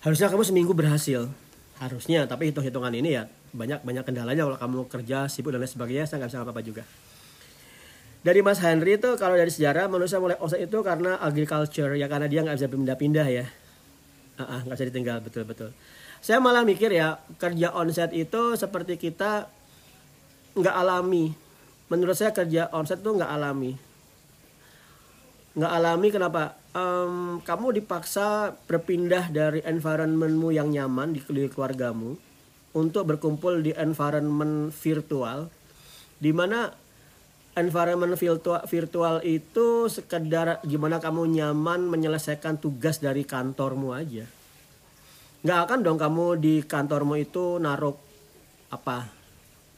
Harusnya 0.00 0.32
kamu 0.32 0.40
seminggu 0.48 0.72
berhasil. 0.72 1.28
Harusnya 1.76 2.24
tapi 2.24 2.48
hitung 2.48 2.64
hitungan 2.64 2.96
ini 2.96 3.20
ya 3.20 3.28
banyak 3.52 3.84
banyak 3.84 4.08
kendalanya 4.08 4.48
kalau 4.48 4.56
kamu 4.56 4.78
kerja 4.88 5.28
sibuk 5.28 5.52
dan 5.52 5.60
lain 5.60 5.68
sebagainya 5.68 6.08
saya 6.08 6.24
nggak 6.24 6.30
bisa 6.32 6.40
apa-apa 6.40 6.62
juga. 6.64 6.82
Dari 8.24 8.40
Mas 8.40 8.56
Henry 8.64 8.96
itu 8.96 9.20
kalau 9.20 9.36
dari 9.36 9.52
sejarah 9.52 9.84
manusia 9.92 10.16
mulai 10.16 10.40
offset 10.40 10.64
itu 10.64 10.80
karena 10.80 11.20
agriculture 11.20 11.92
ya 11.92 12.08
karena 12.08 12.24
dia 12.24 12.40
nggak 12.40 12.56
bisa 12.56 12.68
pindah-pindah 12.72 13.28
ya 13.28 13.44
uh, 14.38 14.42
uh, 14.42 14.60
bisa 14.66 14.84
ditinggal 14.88 15.20
betul-betul 15.22 15.70
saya 16.24 16.40
malah 16.40 16.64
mikir 16.64 16.88
ya 16.88 17.20
kerja 17.36 17.68
onset 17.76 18.08
itu 18.16 18.56
seperti 18.56 18.96
kita 18.96 19.44
nggak 20.56 20.72
alami. 20.72 21.36
Menurut 21.92 22.16
saya 22.16 22.32
kerja 22.32 22.72
onset 22.72 23.04
itu 23.04 23.12
nggak 23.12 23.28
alami. 23.28 23.76
Nggak 25.52 25.72
alami 25.76 26.08
kenapa? 26.08 26.56
Um, 26.72 27.44
kamu 27.44 27.76
dipaksa 27.76 28.56
berpindah 28.64 29.28
dari 29.28 29.60
environmentmu 29.68 30.48
yang 30.48 30.72
nyaman 30.72 31.12
di 31.12 31.20
keluargamu 31.20 32.16
untuk 32.72 33.04
berkumpul 33.04 33.60
di 33.60 33.76
environment 33.76 34.72
virtual 34.72 35.52
di 36.16 36.32
mana 36.32 36.72
environment 37.54 38.18
virtual, 38.18 38.62
virtual 38.66 39.22
itu 39.22 39.86
sekedar 39.86 40.58
gimana 40.66 40.98
kamu 40.98 41.38
nyaman 41.38 41.86
menyelesaikan 41.86 42.58
tugas 42.58 42.98
dari 42.98 43.22
kantormu 43.22 43.94
aja. 43.94 44.26
Nggak 45.46 45.60
akan 45.70 45.78
dong 45.86 45.98
kamu 46.00 46.26
di 46.42 46.54
kantormu 46.66 47.14
itu 47.14 47.62
naruh 47.62 47.94
apa 48.74 49.06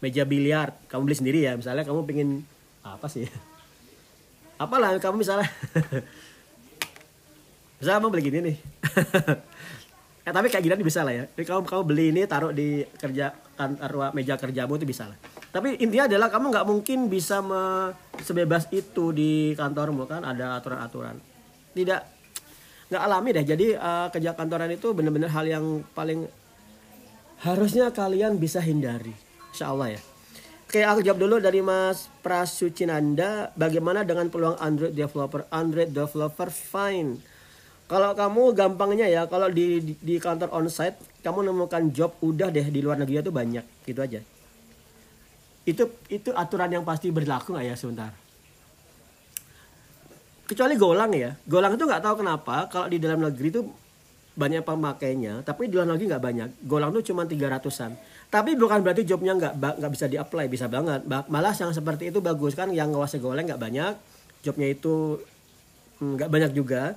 meja 0.01 0.25
biliar. 0.25 0.73
Kamu 0.89 1.05
beli 1.05 1.17
sendiri 1.17 1.39
ya. 1.45 1.53
Misalnya 1.53 1.85
kamu 1.85 2.01
pengen 2.09 2.49
apa 2.81 3.07
sih? 3.13 3.29
Apalah 4.63 4.97
kamu 4.97 5.21
misalnya. 5.21 5.49
misalnya 7.77 7.97
kamu 8.01 8.09
beli 8.09 8.23
gini 8.25 8.39
nih. 8.41 8.57
eh, 10.27 10.33
tapi 10.33 10.49
kayak 10.49 10.65
gini 10.65 10.81
bisa 10.81 11.05
lah 11.05 11.13
ya. 11.13 11.25
Jadi 11.29 11.45
kamu 11.45 11.69
kamu 11.69 11.83
beli 11.85 12.05
ini 12.09 12.25
taruh 12.25 12.57
di 12.57 12.89
kerja 12.97 13.37
kantor 13.57 14.17
meja 14.17 14.41
kerjamu 14.41 14.81
itu 14.81 14.89
bisa 14.89 15.13
lah 15.13 15.36
tapi 15.57 15.73
intinya 15.81 16.05
adalah 16.05 16.29
kamu 16.29 16.53
nggak 16.53 16.69
mungkin 16.69 16.99
bisa 17.09 17.41
me, 17.41 17.89
sebebas 18.21 18.69
itu 18.77 19.09
di 19.09 19.57
kantormu 19.57 20.05
kan? 20.05 20.21
Ada 20.21 20.61
aturan-aturan. 20.61 21.17
Tidak 21.73 22.01
nggak 22.93 23.01
alami 23.01 23.33
deh. 23.33 23.41
Jadi 23.41 23.73
uh, 23.73 24.13
kerja 24.13 24.37
kantoran 24.37 24.69
itu 24.69 24.93
benar-benar 24.93 25.33
hal 25.33 25.49
yang 25.49 25.81
paling 25.97 26.29
harusnya 27.41 27.89
kalian 27.89 28.37
bisa 28.37 28.61
hindari. 28.61 29.17
Insya 29.57 29.73
Allah 29.73 29.97
ya. 29.97 30.01
Oke 30.69 30.85
aku 30.85 31.01
jawab 31.01 31.25
dulu 31.25 31.41
dari 31.41 31.65
Mas 31.65 32.13
Prasucinanda 32.21 33.49
bagaimana 33.57 34.05
dengan 34.05 34.29
peluang 34.29 34.61
Android 34.61 34.93
developer? 34.93 35.49
Android 35.49 35.89
developer 35.89 36.53
fine. 36.53 37.17
Kalau 37.89 38.13
kamu 38.13 38.53
gampangnya 38.53 39.09
ya 39.09 39.25
kalau 39.25 39.49
di, 39.49 39.81
di 39.81 39.97
di 39.97 40.21
kantor 40.21 40.53
onsite 40.53 41.01
kamu 41.25 41.49
nemukan 41.49 41.97
job 41.97 42.13
udah 42.21 42.53
deh 42.53 42.69
di 42.69 42.85
luar 42.85 43.01
negeri 43.01 43.25
itu 43.25 43.33
banyak. 43.33 43.65
Gitu 43.89 44.05
aja 44.05 44.36
itu 45.67 45.85
itu 46.07 46.31
aturan 46.31 46.71
yang 46.71 46.87
pasti 46.87 47.11
berlaku 47.11 47.53
nggak 47.53 47.67
ya? 47.67 47.75
Sebentar. 47.75 48.15
Kecuali 50.47 50.79
golang 50.79 51.11
ya. 51.11 51.35
Golang 51.43 51.75
itu 51.75 51.83
nggak 51.83 52.03
tahu 52.07 52.23
kenapa 52.23 52.71
kalau 52.71 52.87
di 52.87 53.03
dalam 53.03 53.19
negeri 53.19 53.51
itu 53.51 53.63
banyak 54.37 54.69
pemakainya 54.69 55.41
tapi 55.41 55.67
di 55.67 55.75
luar 55.75 55.91
negeri 55.91 56.07
nggak 56.07 56.23
banyak. 56.23 56.49
Golang 56.63 56.95
itu 56.95 57.11
cuma 57.11 57.27
300an 57.27 57.99
tapi 58.27 58.59
bukan 58.59 58.83
berarti 58.83 59.03
jobnya 59.07 59.35
nggak 59.39 59.55
nggak 59.59 59.93
bisa 59.93 60.07
di-apply 60.07 60.47
bisa 60.47 60.71
banget. 60.71 61.03
Malah 61.07 61.55
yang 61.59 61.75
seperti 61.75 62.15
itu 62.15 62.23
bagus 62.23 62.55
kan 62.55 62.71
yang 62.71 62.95
nguasai 62.95 63.19
golang 63.19 63.43
nggak 63.43 63.59
banyak. 63.59 63.95
Jobnya 64.47 64.71
itu 64.71 65.19
hmm, 65.99 66.13
nggak 66.15 66.31
banyak 66.31 66.53
juga. 66.55 66.95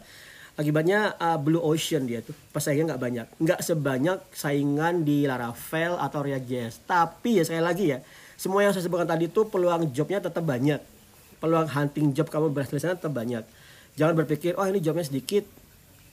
Akibatnya 0.60 1.16
uh, 1.16 1.40
blue 1.40 1.64
ocean 1.64 2.04
dia 2.04 2.20
tuh 2.20 2.36
pesaingnya 2.54 2.94
nggak 2.94 3.02
banyak. 3.02 3.28
Nggak 3.40 3.60
sebanyak 3.66 4.20
saingan 4.36 5.08
di 5.08 5.24
Laravel 5.24 5.96
atau 5.96 6.20
React.js 6.22 6.84
tapi 6.86 7.40
ya 7.40 7.44
sekali 7.48 7.64
lagi 7.64 7.86
ya 7.96 8.00
semua 8.40 8.64
yang 8.64 8.72
saya 8.72 8.88
sebutkan 8.88 9.04
tadi 9.04 9.28
itu 9.28 9.44
peluang 9.52 9.92
jobnya 9.92 10.24
tetap 10.24 10.48
banyak. 10.48 10.80
Peluang 11.44 11.68
hunting 11.68 12.16
job 12.16 12.32
kamu 12.32 12.56
berhasil 12.56 12.80
sana 12.80 12.96
tetap 12.96 13.12
banyak. 13.12 13.44
Jangan 14.00 14.16
berpikir 14.16 14.56
oh 14.56 14.64
ini 14.64 14.80
jobnya 14.80 15.04
sedikit. 15.04 15.44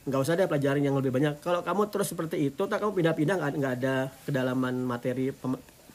Nggak 0.03 0.19
usah 0.27 0.35
deh 0.35 0.43
pelajarin 0.43 0.83
yang 0.83 0.99
lebih 0.99 1.15
banyak. 1.15 1.39
Kalau 1.39 1.63
kamu 1.63 1.87
terus 1.87 2.11
seperti 2.11 2.51
itu 2.51 2.67
tak 2.67 2.83
kamu 2.83 2.99
pindah-pindah 2.99 3.35
nggak 3.39 3.73
ada 3.79 4.11
kedalaman 4.27 4.75
materi 4.83 5.31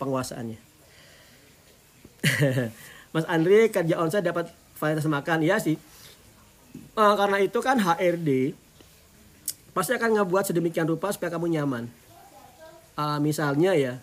penguasaannya. 0.00 0.56
Mas 3.12 3.28
Andri 3.28 3.68
kerja 3.68 4.00
onsite 4.00 4.24
dapat 4.24 4.48
fasilitas 4.80 5.04
makan. 5.12 5.44
Ya 5.44 5.60
sih. 5.60 5.76
Uh, 6.96 7.12
karena 7.12 7.44
itu 7.44 7.60
kan 7.60 7.76
HRD 7.76 8.56
pasti 9.76 9.92
akan 9.92 10.16
ngebuat 10.16 10.48
sedemikian 10.48 10.88
rupa 10.88 11.12
supaya 11.12 11.28
kamu 11.28 11.60
nyaman. 11.60 11.92
Uh, 12.96 13.20
misalnya 13.20 13.76
ya 13.76 14.00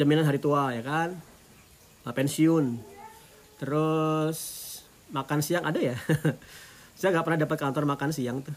jaminan 0.00 0.24
hari 0.24 0.40
tua 0.40 0.72
ya 0.72 0.80
kan 0.80 1.33
pensiun. 2.12 2.76
Terus 3.56 4.38
makan 5.14 5.40
siang 5.40 5.64
ada 5.64 5.80
ya? 5.80 5.96
Saya 6.98 7.16
nggak 7.16 7.24
pernah 7.24 7.40
dapat 7.40 7.56
kantor 7.56 7.84
makan 7.88 8.10
siang 8.12 8.44
tuh. 8.44 8.52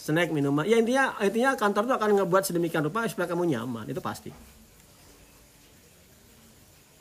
Snack 0.00 0.32
minuman. 0.32 0.64
Ya 0.64 0.80
intinya 0.80 1.14
intinya 1.20 1.54
kantor 1.54 1.84
tuh 1.86 1.96
akan 2.00 2.10
ngebuat 2.24 2.42
sedemikian 2.48 2.82
rupa 2.82 3.04
supaya 3.06 3.28
kamu 3.28 3.52
nyaman. 3.52 3.84
Itu 3.86 4.00
pasti. 4.00 4.32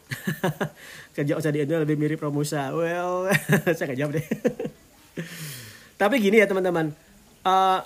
Kerja 1.16 1.34
usah 1.40 1.50
di 1.50 1.64
lebih 1.64 1.96
mirip 1.96 2.20
Romusa. 2.20 2.76
Well 2.76 3.32
saya 3.76 3.86
nggak 3.90 4.00
jawab 4.00 4.12
deh. 4.20 4.26
Tapi 5.96 6.16
gini 6.20 6.44
ya 6.44 6.48
teman-teman. 6.48 6.92
Uh, 7.44 7.80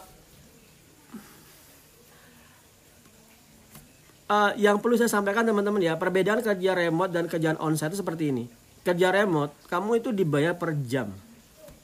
uh, 4.29 4.51
yang 4.55 4.79
perlu 4.79 4.95
saya 4.95 5.11
sampaikan 5.11 5.43
teman-teman 5.43 5.81
ya 5.81 5.97
perbedaan 5.99 6.39
kerja 6.39 6.71
remote 6.77 7.11
dan 7.11 7.25
kerjaan 7.27 7.57
onsite 7.59 7.95
itu 7.95 7.99
seperti 8.03 8.31
ini. 8.31 8.45
Kerja 8.83 9.15
remote 9.15 9.55
kamu 9.71 10.03
itu 10.03 10.09
dibayar 10.11 10.55
per 10.55 10.75
jam. 10.87 11.11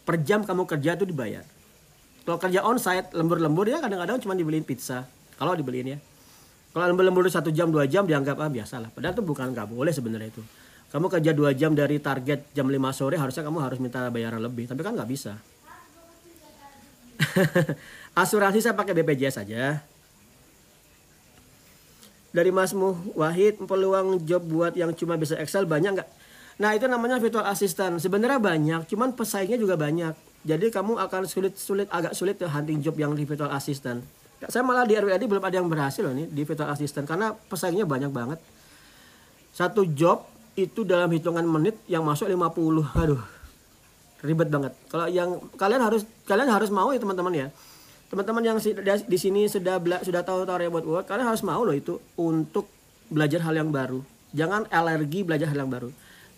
Per 0.03 0.15
jam 0.23 0.43
kamu 0.43 0.67
kerja 0.67 0.99
itu 0.99 1.05
dibayar. 1.07 1.43
Kalau 2.23 2.37
kerja 2.37 2.61
onsite 2.61 3.15
lembur-lembur 3.15 3.65
ya 3.65 3.81
kadang-kadang 3.81 4.21
cuma 4.21 4.35
dibeliin 4.35 4.63
pizza. 4.63 5.07
Kalau 5.39 5.55
dibeliin 5.55 5.95
ya. 5.95 5.99
Kalau 6.69 6.85
lembur-lembur 6.93 7.25
satu 7.31 7.49
jam 7.49 7.73
dua 7.73 7.89
jam 7.89 8.05
dianggap 8.05 8.37
ah 8.37 8.51
biasa 8.51 8.77
lah 8.77 8.89
padahal 8.93 9.17
itu 9.17 9.23
bukan 9.25 9.49
nggak 9.55 9.67
boleh 9.71 9.89
sebenarnya 9.89 10.29
itu. 10.29 10.43
Kamu 10.89 11.05
kerja 11.05 11.31
dua 11.37 11.53
jam 11.53 11.77
dari 11.77 12.01
target 12.01 12.49
jam 12.49 12.65
5 12.65 12.81
sore 12.97 13.13
harusnya 13.13 13.45
kamu 13.45 13.61
harus 13.61 13.77
minta 13.77 14.09
bayaran 14.09 14.41
lebih. 14.41 14.65
Tapi 14.65 14.81
kan 14.81 14.97
nggak 14.97 15.09
bisa. 15.09 15.37
Asuransi 18.21 18.59
saya 18.63 18.73
pakai 18.73 18.97
BPJS 18.97 19.37
saja 19.43 19.85
dari 22.29 22.53
Mas 22.53 22.73
Wahid 23.17 23.57
peluang 23.65 24.21
job 24.25 24.45
buat 24.45 24.77
yang 24.77 24.93
cuma 24.93 25.17
bisa 25.17 25.33
Excel 25.37 25.65
banyak 25.65 25.97
nggak? 25.97 26.09
Nah 26.59 26.75
itu 26.75 26.85
namanya 26.85 27.17
virtual 27.17 27.47
assistant. 27.47 27.97
Sebenarnya 28.03 28.37
banyak, 28.37 28.85
cuman 28.91 29.15
pesaingnya 29.15 29.57
juga 29.57 29.79
banyak. 29.79 30.13
Jadi 30.43 30.71
kamu 30.71 30.99
akan 30.99 31.27
sulit 31.27 31.55
sulit 31.59 31.87
agak 31.91 32.15
sulit 32.15 32.39
ya 32.39 32.47
hunting 32.47 32.79
job 32.79 32.95
yang 32.95 33.11
di 33.15 33.23
virtual 33.23 33.51
assistant. 33.51 34.03
Saya 34.47 34.63
malah 34.63 34.87
di 34.87 34.95
RWAD 34.95 35.19
belum 35.27 35.43
ada 35.43 35.59
yang 35.59 35.67
berhasil 35.67 35.99
loh 35.99 36.15
nih 36.15 36.31
di 36.31 36.47
virtual 36.47 36.71
assistant 36.71 37.03
karena 37.03 37.35
pesaingnya 37.35 37.83
banyak 37.83 38.07
banget. 38.07 38.39
Satu 39.51 39.83
job 39.83 40.23
itu 40.55 40.87
dalam 40.87 41.11
hitungan 41.11 41.43
menit 41.43 41.75
yang 41.91 42.07
masuk 42.07 42.31
50. 42.31 42.87
Aduh. 42.95 43.19
Ribet 44.19 44.47
banget. 44.51 44.75
Kalau 44.91 45.07
yang 45.07 45.39
kalian 45.55 45.79
harus 45.83 46.03
kalian 46.27 46.51
harus 46.51 46.71
mau 46.71 46.91
ya 46.91 46.99
teman-teman 46.99 47.35
ya 47.35 47.47
teman-teman 48.09 48.41
yang 48.41 48.57
di 49.05 49.17
sini 49.21 49.45
sudah 49.45 49.77
bela, 49.77 50.01
sudah 50.01 50.25
tahu 50.25 50.41
tahu 50.41 50.57
remote 50.65 50.87
work 50.89 51.05
kalian 51.05 51.29
harus 51.29 51.45
mau 51.45 51.61
loh 51.61 51.77
itu 51.77 52.01
untuk 52.17 52.65
belajar 53.09 53.45
hal 53.45 53.53
yang 53.53 53.69
baru. 53.69 54.01
Jangan 54.33 54.65
alergi 54.69 55.21
belajar 55.21 55.49
hal 55.53 55.65
yang 55.65 55.69
baru. 55.69 55.89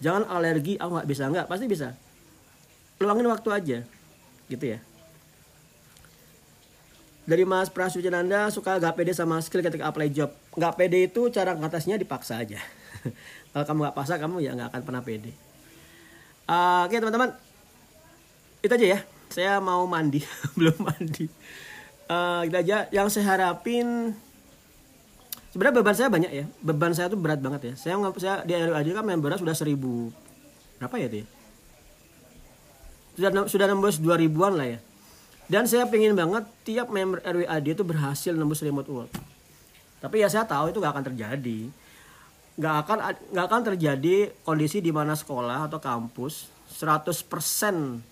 Jangan 0.04 0.28
alergi 0.28 0.76
aku 0.76 0.88
oh, 0.88 0.94
nggak 1.00 1.08
bisa. 1.08 1.24
Nggak 1.32 1.48
pasti 1.48 1.66
bisa. 1.68 1.96
Luangin 3.00 3.28
waktu 3.28 3.50
aja. 3.52 3.78
Gitu 4.52 4.66
ya. 4.76 4.80
Dari 7.22 7.48
Mas 7.48 7.72
Prasujananda 7.72 8.50
suka 8.50 8.82
gak 8.82 8.98
pede 8.98 9.14
sama 9.14 9.40
skill 9.40 9.62
ketika 9.62 9.88
apply 9.88 10.10
job? 10.12 10.34
Nggak 10.58 10.74
pede 10.76 11.06
itu 11.06 11.30
cara 11.30 11.54
ngatasnya 11.56 11.96
dipaksa 11.96 12.42
aja. 12.42 12.60
Kalau 13.54 13.64
kamu 13.64 13.78
nggak 13.88 13.96
paksa 13.96 14.16
kamu 14.20 14.42
ya 14.44 14.52
nggak 14.58 14.74
akan 14.74 14.82
pernah 14.84 15.02
pede. 15.06 15.32
Uh, 16.50 16.90
oke 16.90 16.98
teman-teman. 16.98 17.30
Itu 18.66 18.74
aja 18.76 18.88
ya 18.98 19.00
saya 19.32 19.58
mau 19.64 19.84
mandi 19.88 20.22
belum 20.60 20.78
mandi. 20.80 21.26
Uh, 22.12 22.44
kita 22.48 22.60
aja 22.60 22.78
yang 22.92 23.08
saya 23.08 23.26
harapin 23.36 24.12
sebenarnya 25.56 25.76
beban 25.80 25.96
saya 25.96 26.10
banyak 26.12 26.32
ya. 26.32 26.46
Beban 26.60 26.92
saya 26.92 27.08
tuh 27.08 27.20
berat 27.20 27.40
banget 27.40 27.72
ya. 27.72 27.74
Saya 27.80 27.98
nggak 27.98 28.20
saya 28.20 28.44
di 28.44 28.54
aja 28.54 28.92
kan 28.92 29.04
membernya 29.08 29.40
sudah 29.40 29.56
seribu 29.56 30.12
berapa 30.82 30.98
ya 30.98 31.08
tuh 31.14 31.20
ya? 31.22 31.28
sudah 33.12 33.46
sudah 33.46 33.68
nembus 33.70 34.02
dua 34.02 34.20
ribuan 34.20 34.56
lah 34.56 34.68
ya. 34.78 34.80
Dan 35.52 35.68
saya 35.68 35.84
pengen 35.88 36.16
banget 36.16 36.48
tiap 36.64 36.88
member 36.88 37.20
RWAD 37.28 37.76
itu 37.76 37.84
berhasil 37.84 38.32
nembus 38.32 38.64
remote 38.64 38.88
work 38.88 39.12
tapi 40.02 40.26
ya 40.26 40.28
saya 40.28 40.50
tahu 40.50 40.74
itu 40.74 40.82
gak 40.82 40.98
akan 40.98 41.06
terjadi. 41.14 41.70
Nggak 42.58 42.76
akan 42.84 42.98
nggak 43.32 43.46
akan 43.48 43.62
terjadi 43.64 44.16
kondisi 44.44 44.84
di 44.84 44.92
mana 44.92 45.16
sekolah 45.16 45.72
atau 45.72 45.80
kampus 45.80 46.52
100% 46.76 48.11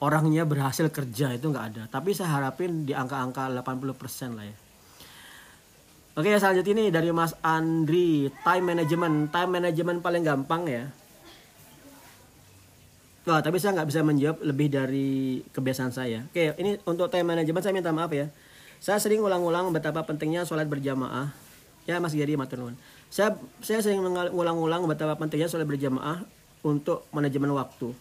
orangnya 0.00 0.42
berhasil 0.48 0.88
kerja 0.90 1.34
itu 1.34 1.50
nggak 1.50 1.66
ada 1.74 1.82
tapi 1.90 2.16
saya 2.16 2.40
harapin 2.40 2.88
di 2.88 2.96
angka-angka 2.96 3.50
80% 3.50 4.38
lah 4.38 4.46
ya 4.46 4.56
Oke 6.14 6.30
selanjutnya 6.38 6.72
ini 6.78 6.84
dari 6.94 7.10
Mas 7.10 7.34
Andri 7.42 8.30
time 8.46 8.64
management 8.70 9.34
time 9.34 9.50
management 9.50 9.98
paling 9.98 10.22
gampang 10.22 10.62
ya 10.70 10.86
Wah, 13.24 13.40
tapi 13.40 13.56
saya 13.56 13.72
nggak 13.72 13.88
bisa 13.88 14.04
menjawab 14.04 14.44
lebih 14.44 14.68
dari 14.68 15.40
kebiasaan 15.48 15.96
saya. 15.96 16.28
Oke, 16.28 16.52
ini 16.60 16.76
untuk 16.84 17.08
time 17.08 17.32
management 17.32 17.64
saya 17.64 17.72
minta 17.72 17.88
maaf 17.88 18.12
ya. 18.12 18.28
Saya 18.84 19.00
sering 19.00 19.24
ulang-ulang 19.24 19.72
betapa 19.72 20.04
pentingnya 20.04 20.44
sholat 20.44 20.68
berjamaah. 20.68 21.32
Ya, 21.88 21.96
Mas 22.04 22.12
Giri 22.12 22.36
Maturnuun. 22.36 22.76
Saya 23.08 23.32
saya 23.64 23.80
sering 23.80 24.04
mengulang-ulang 24.04 24.84
betapa 24.84 25.16
pentingnya 25.16 25.48
sholat 25.48 25.64
berjamaah 25.64 26.20
untuk 26.60 27.08
manajemen 27.16 27.56
waktu. 27.56 27.96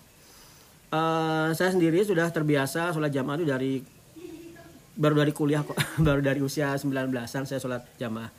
Uh, 0.93 1.50
saya 1.57 1.73
sendiri 1.73 2.05
sudah 2.05 2.29
terbiasa 2.29 2.93
sholat 2.93 3.09
jamaah 3.09 3.41
itu 3.41 3.50
dari 3.50 3.73
baru 4.93 5.25
dari 5.25 5.33
kuliah 5.33 5.65
kok, 5.65 5.73
baru 6.05 6.21
dari 6.21 6.38
usia 6.45 6.77
19-an 6.77 7.50
saya 7.50 7.57
sholat 7.57 7.81
jamaah. 7.97 8.29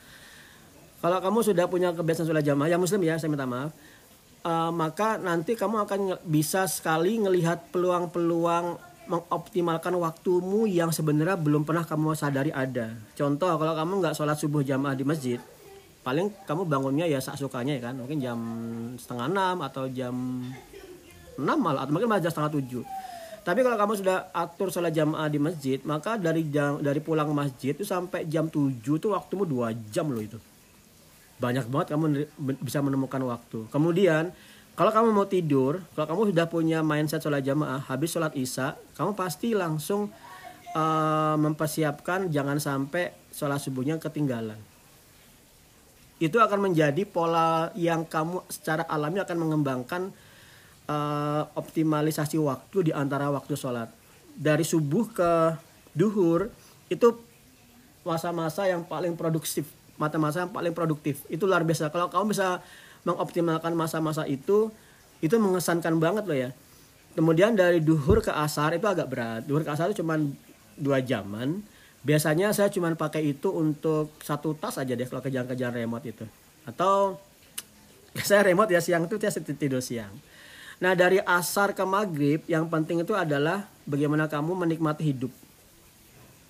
Kalau 1.03 1.19
kamu 1.19 1.39
sudah 1.43 1.67
punya 1.67 1.91
kebiasaan 1.91 2.31
sholat 2.31 2.47
jamaah, 2.47 2.71
yang 2.71 2.79
muslim 2.79 3.03
ya, 3.03 3.19
saya 3.19 3.27
minta 3.27 3.43
maaf 3.43 3.75
uh, 4.45 4.71
maka 4.71 5.17
nanti 5.17 5.57
kamu 5.57 5.89
akan 5.89 5.99
bisa 6.29 6.69
sekali 6.69 7.17
melihat 7.17 7.65
peluang-peluang 7.73 8.77
mengoptimalkan 9.05 9.93
waktumu 10.01 10.65
yang 10.65 10.89
sebenarnya 10.89 11.37
belum 11.37 11.61
pernah 11.61 11.85
kamu 11.85 12.17
sadari 12.17 12.49
ada. 12.49 12.97
Contoh 13.13 13.53
kalau 13.57 13.73
kamu 13.77 14.01
nggak 14.01 14.17
sholat 14.17 14.37
subuh 14.37 14.65
jamaah 14.65 14.97
di 14.97 15.05
masjid, 15.05 15.37
paling 16.01 16.33
kamu 16.49 16.65
bangunnya 16.65 17.05
ya 17.05 17.21
sak 17.21 17.37
sukanya 17.37 17.77
ya 17.77 17.81
kan, 17.89 18.01
mungkin 18.01 18.17
jam 18.17 18.39
setengah 18.97 19.29
enam 19.29 19.57
atau 19.61 19.85
jam 19.89 20.13
enam 21.39 21.57
malah 21.59 21.83
atau 21.83 21.93
mungkin 21.95 22.09
malah 22.09 22.23
jam 22.23 22.31
setengah 22.31 22.53
tujuh. 22.59 22.83
Tapi 23.45 23.61
kalau 23.61 23.77
kamu 23.77 23.93
sudah 24.01 24.33
atur 24.33 24.73
sholat 24.73 24.89
jamaah 24.89 25.29
di 25.29 25.37
masjid, 25.37 25.77
maka 25.85 26.17
dari 26.17 26.49
jam 26.49 26.81
dari 26.81 26.97
pulang 26.97 27.29
masjid 27.29 27.77
itu 27.77 27.85
sampai 27.85 28.25
jam 28.25 28.49
7 28.49 28.81
tuh 28.81 29.13
waktumu 29.13 29.45
dua 29.45 29.69
jam 29.93 30.09
loh 30.09 30.23
itu 30.23 30.41
banyak 31.35 31.67
banget 31.67 31.87
kamu 31.95 32.05
bisa 32.63 32.79
menemukan 32.79 33.19
waktu. 33.27 33.67
Kemudian 33.67 34.31
kalau 34.75 34.91
kamu 34.91 35.07
mau 35.11 35.27
tidur, 35.27 35.83
kalau 35.95 36.07
kamu 36.07 36.21
sudah 36.35 36.45
punya 36.47 36.79
mindset 36.83 37.23
sholat 37.23 37.43
jamaah, 37.43 37.83
habis 37.87 38.11
sholat 38.11 38.35
isya, 38.35 38.75
kamu 38.95 39.15
pasti 39.15 39.55
langsung 39.55 40.11
uh, 40.75 41.35
mempersiapkan 41.39 42.31
jangan 42.31 42.59
sampai 42.59 43.11
sholat 43.31 43.59
subuhnya 43.59 43.99
ketinggalan. 43.99 44.59
Itu 46.15 46.39
akan 46.39 46.71
menjadi 46.71 47.03
pola 47.03 47.75
yang 47.75 48.07
kamu 48.07 48.47
secara 48.47 48.87
alami 48.87 49.19
akan 49.19 49.35
mengembangkan 49.35 50.15
uh, 50.89 51.43
optimalisasi 51.57 52.37
waktu 52.41 52.89
di 52.89 52.91
antara 52.93 53.29
waktu 53.29 53.53
sholat. 53.57 53.89
Dari 54.35 54.65
subuh 54.67 55.05
ke 55.11 55.31
duhur 55.95 56.51
itu 56.91 57.15
masa-masa 58.05 58.67
yang 58.69 58.85
paling 58.85 59.17
produktif 59.17 59.65
masa-masa 59.95 60.43
yang 60.43 60.51
paling 60.51 60.75
produktif. 60.75 61.23
Itu 61.31 61.47
luar 61.47 61.63
biasa. 61.63 61.89
Kalau 61.91 62.11
kamu 62.11 62.35
bisa 62.35 62.59
mengoptimalkan 63.07 63.71
masa-masa 63.73 64.27
itu 64.27 64.71
itu 65.23 65.35
mengesankan 65.39 65.95
banget 65.97 66.23
loh 66.27 66.37
ya. 66.37 66.49
Kemudian 67.15 67.55
dari 67.55 67.79
duhur 67.79 68.19
ke 68.19 68.31
asar 68.31 68.75
itu 68.75 68.83
agak 68.85 69.07
berat. 69.07 69.41
Duhur 69.47 69.63
ke 69.63 69.71
asar 69.71 69.87
itu 69.87 70.03
cuma 70.03 70.19
dua 70.75 70.99
jaman. 70.99 71.63
Biasanya 72.05 72.51
saya 72.51 72.69
cuma 72.69 72.91
pakai 72.93 73.33
itu 73.33 73.49
untuk 73.49 74.13
satu 74.21 74.53
tas 74.53 74.77
aja 74.77 74.93
deh 74.93 75.07
kalau 75.07 75.23
kejar-kejar 75.23 75.71
remote 75.71 76.05
itu. 76.05 76.25
Atau 76.67 77.17
saya 78.27 78.43
remote 78.43 78.69
ya 78.75 78.83
siang 78.83 79.07
itu 79.07 79.15
saya 79.15 79.41
tidur 79.41 79.79
siang 79.79 80.11
nah 80.83 80.91
dari 80.91 81.23
asar 81.23 81.71
ke 81.71 81.83
maghrib 81.87 82.43
yang 82.49 82.67
penting 82.67 83.01
itu 83.01 83.15
adalah 83.15 83.67
bagaimana 83.87 84.25
kamu 84.25 84.65
menikmati 84.65 85.03
hidup. 85.13 85.31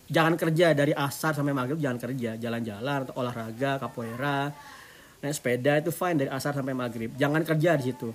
Jangan 0.05 0.37
kerja 0.37 0.77
dari 0.77 0.93
asar 0.93 1.33
sampai 1.33 1.53
maghrib 1.53 1.81
jangan 1.81 1.97
kerja. 1.97 2.37
Jalan-jalan 2.37 3.09
atau 3.09 3.13
olahraga 3.17 3.81
capoeira 3.81 4.53
naik 5.25 5.33
sepeda 5.33 5.81
itu 5.81 5.89
fine 5.89 6.25
dari 6.25 6.29
asar 6.29 6.53
sampai 6.53 6.77
maghrib. 6.77 7.09
Jangan 7.17 7.41
kerja 7.41 7.73
di 7.81 7.83
situ. 7.89 8.09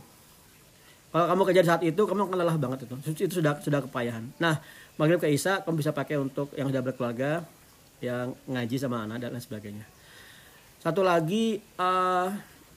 Kalau 1.10 1.26
kamu 1.26 1.42
kerja 1.50 1.60
di 1.66 1.68
saat 1.68 1.82
itu 1.82 2.02
kamu 2.06 2.30
akan 2.30 2.38
lelah 2.38 2.58
banget 2.58 2.86
itu. 2.86 2.94
Itu 3.26 3.42
sudah 3.42 3.58
sudah 3.58 3.82
kepayahan. 3.82 4.30
Nah 4.38 4.62
maghrib 4.94 5.18
ke 5.18 5.26
isya 5.26 5.66
kamu 5.66 5.82
bisa 5.82 5.90
pakai 5.90 6.16
untuk 6.22 6.54
yang 6.54 6.70
sudah 6.70 6.82
berkeluarga 6.82 7.42
yang 7.98 8.32
ngaji 8.46 8.76
sama 8.78 9.02
anak 9.02 9.26
dan 9.26 9.34
lain 9.34 9.42
sebagainya. 9.42 9.86
Satu 10.80 11.02
lagi 11.02 11.60
uh, 11.76 12.30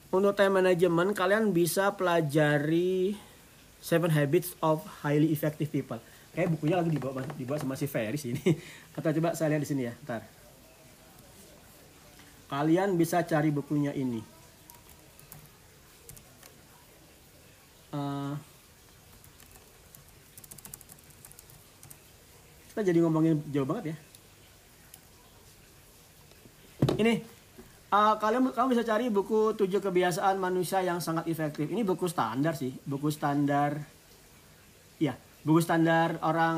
untuk 0.09 0.33
time 0.33 0.59
management 0.59 1.15
kalian 1.15 1.53
bisa 1.53 1.93
pelajari 1.93 3.13
seven 3.83 4.07
habits 4.07 4.55
of 4.63 4.79
highly 5.03 5.35
effective 5.35 5.67
people. 5.67 5.99
Kayak 6.31 6.55
bukunya 6.55 6.79
lagi 6.79 6.89
dibawa 6.95 7.27
dibawa 7.35 7.59
sama 7.59 7.75
si 7.75 7.85
Ferry 7.85 8.15
sini 8.15 8.39
atau 8.97 9.11
coba 9.11 9.35
saya 9.35 9.51
lihat 9.51 9.67
di 9.67 9.69
sini 9.69 9.91
ya 9.91 9.93
ntar. 10.07 10.23
Kalian 12.47 12.95
bisa 12.95 13.19
cari 13.27 13.51
bukunya 13.51 13.91
ini. 13.91 14.23
Uh, 17.93 18.33
kita 22.71 22.89
jadi 22.89 23.03
ngomongin 23.05 23.37
jauh 23.51 23.67
banget 23.67 23.93
ya. 23.93 23.97
Ini 26.97 27.32
uh, 27.93 28.17
kalian 28.17 28.49
kamu 28.49 28.67
bisa 28.73 28.83
cari 28.83 29.13
buku 29.13 29.53
tujuh 29.53 29.77
kebiasaan 29.77 30.41
manusia 30.41 30.81
yang 30.81 30.97
sangat 30.97 31.29
efektif 31.29 31.69
ini 31.69 31.85
buku 31.85 32.09
standar 32.09 32.57
sih 32.57 32.73
buku 32.89 33.13
standar 33.13 33.77
ya 34.97 35.13
buku 35.45 35.61
standar 35.61 36.17
orang 36.25 36.57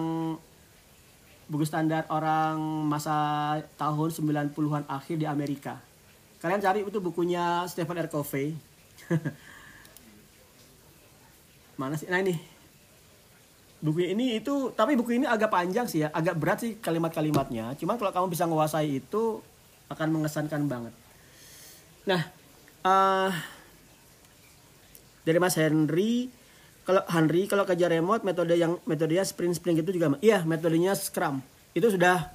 buku 1.46 1.66
standar 1.66 2.10
orang 2.10 2.58
masa 2.90 3.62
tahun 3.78 4.10
90-an 4.10 4.84
akhir 4.90 5.16
di 5.22 5.30
Amerika. 5.30 5.78
Kalian 6.42 6.62
cari 6.62 6.82
itu 6.82 7.00
bukunya 7.02 7.66
Stephen 7.70 8.02
R. 8.02 8.10
Covey. 8.10 8.54
Mana 11.82 11.98
sih? 11.98 12.10
Nah 12.10 12.22
ini. 12.22 12.34
Buku 13.86 14.02
ini 14.02 14.42
itu, 14.42 14.74
tapi 14.74 14.98
buku 14.98 15.22
ini 15.22 15.30
agak 15.30 15.54
panjang 15.54 15.86
sih 15.86 16.02
ya, 16.02 16.10
agak 16.10 16.42
berat 16.42 16.58
sih 16.66 16.82
kalimat-kalimatnya. 16.82 17.78
Cuman 17.78 18.02
kalau 18.02 18.10
kamu 18.10 18.28
bisa 18.34 18.50
menguasai 18.50 18.98
itu 18.98 19.38
akan 19.94 20.08
mengesankan 20.10 20.66
banget. 20.66 21.05
Nah, 22.06 22.22
uh, 22.86 23.30
dari 25.26 25.38
Mas 25.42 25.58
Henry, 25.58 26.30
kalau 26.86 27.02
Henry 27.10 27.50
kalau 27.50 27.66
kerja 27.66 27.90
remote 27.90 28.22
metode 28.22 28.54
yang 28.54 28.78
metodenya 28.86 29.26
sprint 29.26 29.58
sprint 29.58 29.82
gitu 29.82 29.98
juga 29.98 30.22
iya 30.22 30.46
metodenya 30.46 30.94
scrum. 30.94 31.42
Itu 31.74 31.90
sudah 31.90 32.30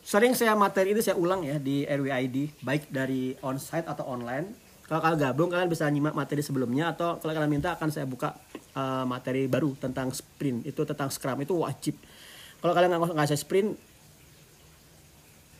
sering 0.00 0.32
saya 0.32 0.56
materi 0.56 0.96
itu 0.96 1.04
saya 1.04 1.20
ulang 1.20 1.44
ya 1.44 1.60
di 1.60 1.84
RWID 1.84 2.64
baik 2.64 2.88
dari 2.88 3.36
onsite 3.44 3.84
atau 3.84 4.08
online. 4.08 4.64
Kalau 4.86 5.02
kalian 5.02 5.18
gabung 5.18 5.50
kalian 5.52 5.68
bisa 5.68 5.84
nyimak 5.90 6.14
materi 6.16 6.40
sebelumnya 6.40 6.94
atau 6.94 7.20
kalau 7.20 7.36
kalian 7.36 7.52
minta 7.52 7.74
akan 7.76 7.90
saya 7.92 8.06
buka 8.08 8.32
uh, 8.78 9.04
materi 9.04 9.44
baru 9.44 9.76
tentang 9.76 10.08
sprint. 10.08 10.64
Itu 10.64 10.88
tentang 10.88 11.12
scrum 11.12 11.44
itu 11.44 11.52
wajib. 11.52 12.00
Kalau 12.64 12.72
kalian 12.72 12.96
nggak 12.96 13.12
nggak 13.12 13.28
saya 13.28 13.36
sprint 13.36 13.76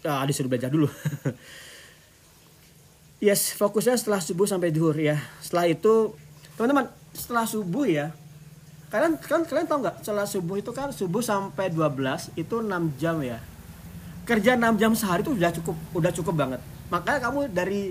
ah 0.06 0.22
disuruh 0.22 0.46
belajar 0.46 0.70
dulu 0.70 0.86
yes 3.16 3.56
fokusnya 3.56 3.96
setelah 3.96 4.20
subuh 4.20 4.44
sampai 4.44 4.72
duhur 4.72 4.96
ya. 4.96 5.16
Setelah 5.40 5.72
itu 5.72 6.12
teman-teman 6.56 6.92
setelah 7.16 7.44
subuh 7.48 7.86
ya. 7.88 8.12
Kalian 8.92 9.18
kan 9.18 9.42
kalian 9.42 9.66
tahu 9.66 9.78
nggak 9.82 9.96
setelah 10.04 10.26
subuh 10.28 10.56
itu 10.60 10.70
kan 10.70 10.88
subuh 10.94 11.20
sampai 11.24 11.72
12 11.72 12.38
itu 12.38 12.54
6 12.62 13.00
jam 13.00 13.16
ya. 13.24 13.40
Kerja 14.26 14.54
6 14.54 14.80
jam 14.80 14.92
sehari 14.94 15.22
itu 15.24 15.32
udah 15.34 15.50
cukup 15.52 15.76
udah 15.96 16.12
cukup 16.12 16.34
banget. 16.36 16.60
Makanya 16.92 17.18
kamu 17.18 17.50
dari 17.50 17.90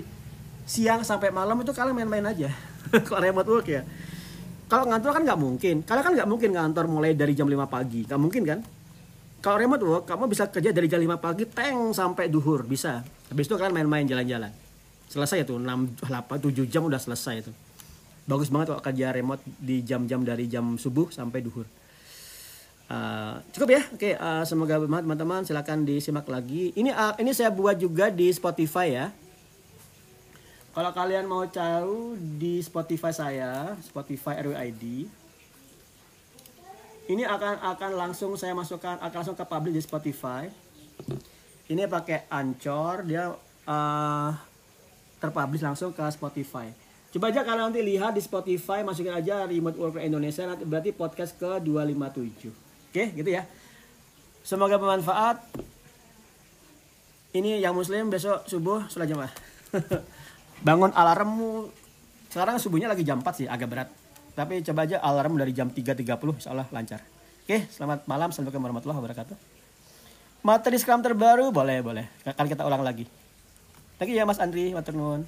siang 0.64 1.04
sampai 1.04 1.30
malam 1.30 1.58
itu 1.60 1.70
kalian 1.74 1.94
main-main 1.94 2.24
aja. 2.32 2.50
Kalau 3.06 3.20
remote 3.20 3.48
work 3.50 3.66
ya. 3.68 3.82
Kalau 4.66 4.82
ngantor 4.88 5.10
kan 5.14 5.22
nggak 5.22 5.40
mungkin. 5.40 5.76
Kalian 5.84 6.04
kan 6.06 6.12
nggak 6.16 6.30
mungkin 6.30 6.50
ngantor 6.54 6.84
mulai 6.90 7.12
dari 7.12 7.36
jam 7.36 7.46
5 7.46 7.66
pagi. 7.68 8.06
Nggak 8.08 8.20
mungkin 8.20 8.42
kan? 8.46 8.58
Kalau 9.44 9.56
remote 9.62 9.84
work 9.84 10.04
kamu 10.08 10.32
bisa 10.32 10.48
kerja 10.48 10.72
dari 10.72 10.88
jam 10.88 10.98
5 10.98 11.22
pagi 11.22 11.44
teng 11.44 11.92
sampai 11.92 12.32
duhur. 12.32 12.64
Bisa. 12.64 13.04
Habis 13.30 13.46
itu 13.46 13.54
kalian 13.54 13.74
main-main 13.76 14.08
jalan-jalan 14.08 14.65
selesai 15.06 15.46
itu 15.46 15.54
6 15.58 16.02
8 16.02 16.06
7 16.06 16.72
jam 16.72 16.82
udah 16.86 17.00
selesai 17.00 17.46
itu. 17.46 17.52
Bagus 18.26 18.50
banget 18.50 18.74
kalau 18.74 18.82
kerja 18.82 19.14
remote 19.14 19.42
di 19.62 19.86
jam-jam 19.86 20.26
dari 20.26 20.50
jam 20.50 20.74
subuh 20.74 21.10
sampai 21.14 21.42
duhur. 21.46 21.66
Uh, 22.86 23.42
cukup 23.50 23.78
ya? 23.78 23.82
Oke 23.90 24.14
uh, 24.14 24.42
semoga 24.42 24.78
bermanfaat 24.82 25.06
teman-teman. 25.06 25.40
Silahkan 25.46 25.78
disimak 25.82 26.26
lagi. 26.26 26.74
Ini 26.74 26.90
uh, 26.90 27.14
ini 27.22 27.30
saya 27.30 27.54
buat 27.54 27.78
juga 27.78 28.10
di 28.10 28.30
Spotify 28.34 28.86
ya. 28.94 29.06
Kalau 30.74 30.92
kalian 30.92 31.24
mau 31.24 31.46
tahu 31.48 32.20
di 32.36 32.60
Spotify 32.60 33.08
saya 33.08 33.74
Spotify 33.80 34.44
RWID 34.44 35.08
ini 37.06 37.22
akan 37.22 37.62
akan 37.62 37.90
langsung 37.94 38.34
saya 38.34 38.50
masukkan 38.50 38.98
akan 38.98 39.16
langsung 39.22 39.38
ke 39.38 39.46
publish 39.46 39.74
di 39.78 39.82
Spotify. 39.82 40.50
Ini 41.70 41.86
pakai 41.86 42.26
Anchor 42.30 43.06
dia 43.06 43.30
uh, 43.66 44.30
terpublish 45.18 45.64
langsung 45.64 45.92
ke 45.92 46.04
Spotify 46.12 46.68
Coba 47.16 47.32
aja 47.32 47.48
kalian 47.48 47.72
nanti 47.72 47.80
lihat 47.80 48.12
di 48.12 48.20
Spotify, 48.20 48.84
masukin 48.84 49.08
aja 49.08 49.48
Remote 49.48 49.80
Worker 49.80 50.04
Indonesia, 50.04 50.44
nanti 50.44 50.68
berarti 50.68 50.92
podcast 50.92 51.32
ke 51.40 51.64
257. 51.64 52.52
Oke, 52.92 53.08
gitu 53.16 53.30
ya. 53.32 53.48
Semoga 54.44 54.76
bermanfaat. 54.76 55.40
ini 57.32 57.60
yang 57.60 57.72
muslim 57.72 58.12
besok 58.12 58.44
subuh 58.44 58.84
sholat 58.92 59.08
jamaah. 59.08 59.32
Bangun 60.66 60.92
alarmmu 60.92 61.72
sekarang 62.28 62.60
subuhnya 62.60 62.92
lagi 62.92 63.00
jam 63.00 63.24
4 63.24 63.32
sih 63.32 63.48
agak 63.48 63.68
berat. 63.68 63.88
Tapi 64.36 64.60
coba 64.60 64.84
aja 64.84 65.00
alarm 65.00 65.40
dari 65.40 65.56
jam 65.56 65.72
3.30 65.72 66.04
insya 66.36 66.52
Allah 66.52 66.68
lancar. 66.68 67.00
Oke, 67.48 67.64
selamat 67.72 68.04
malam. 68.04 68.28
Assalamualaikum 68.28 68.60
warahmatullahi 68.60 69.00
wabarakatuh. 69.00 69.36
Materi 70.44 70.76
Scrum 70.76 71.00
terbaru 71.00 71.48
boleh 71.48 71.80
boleh. 71.80 72.04
Akan 72.28 72.44
kita 72.44 72.64
ulang 72.64 72.84
lagi. 72.84 73.25
Lagi 73.96 74.12
ya 74.12 74.28
Mas 74.28 74.36
Andri, 74.44 74.76
matur 74.76 74.92
nuwun. 74.92 75.24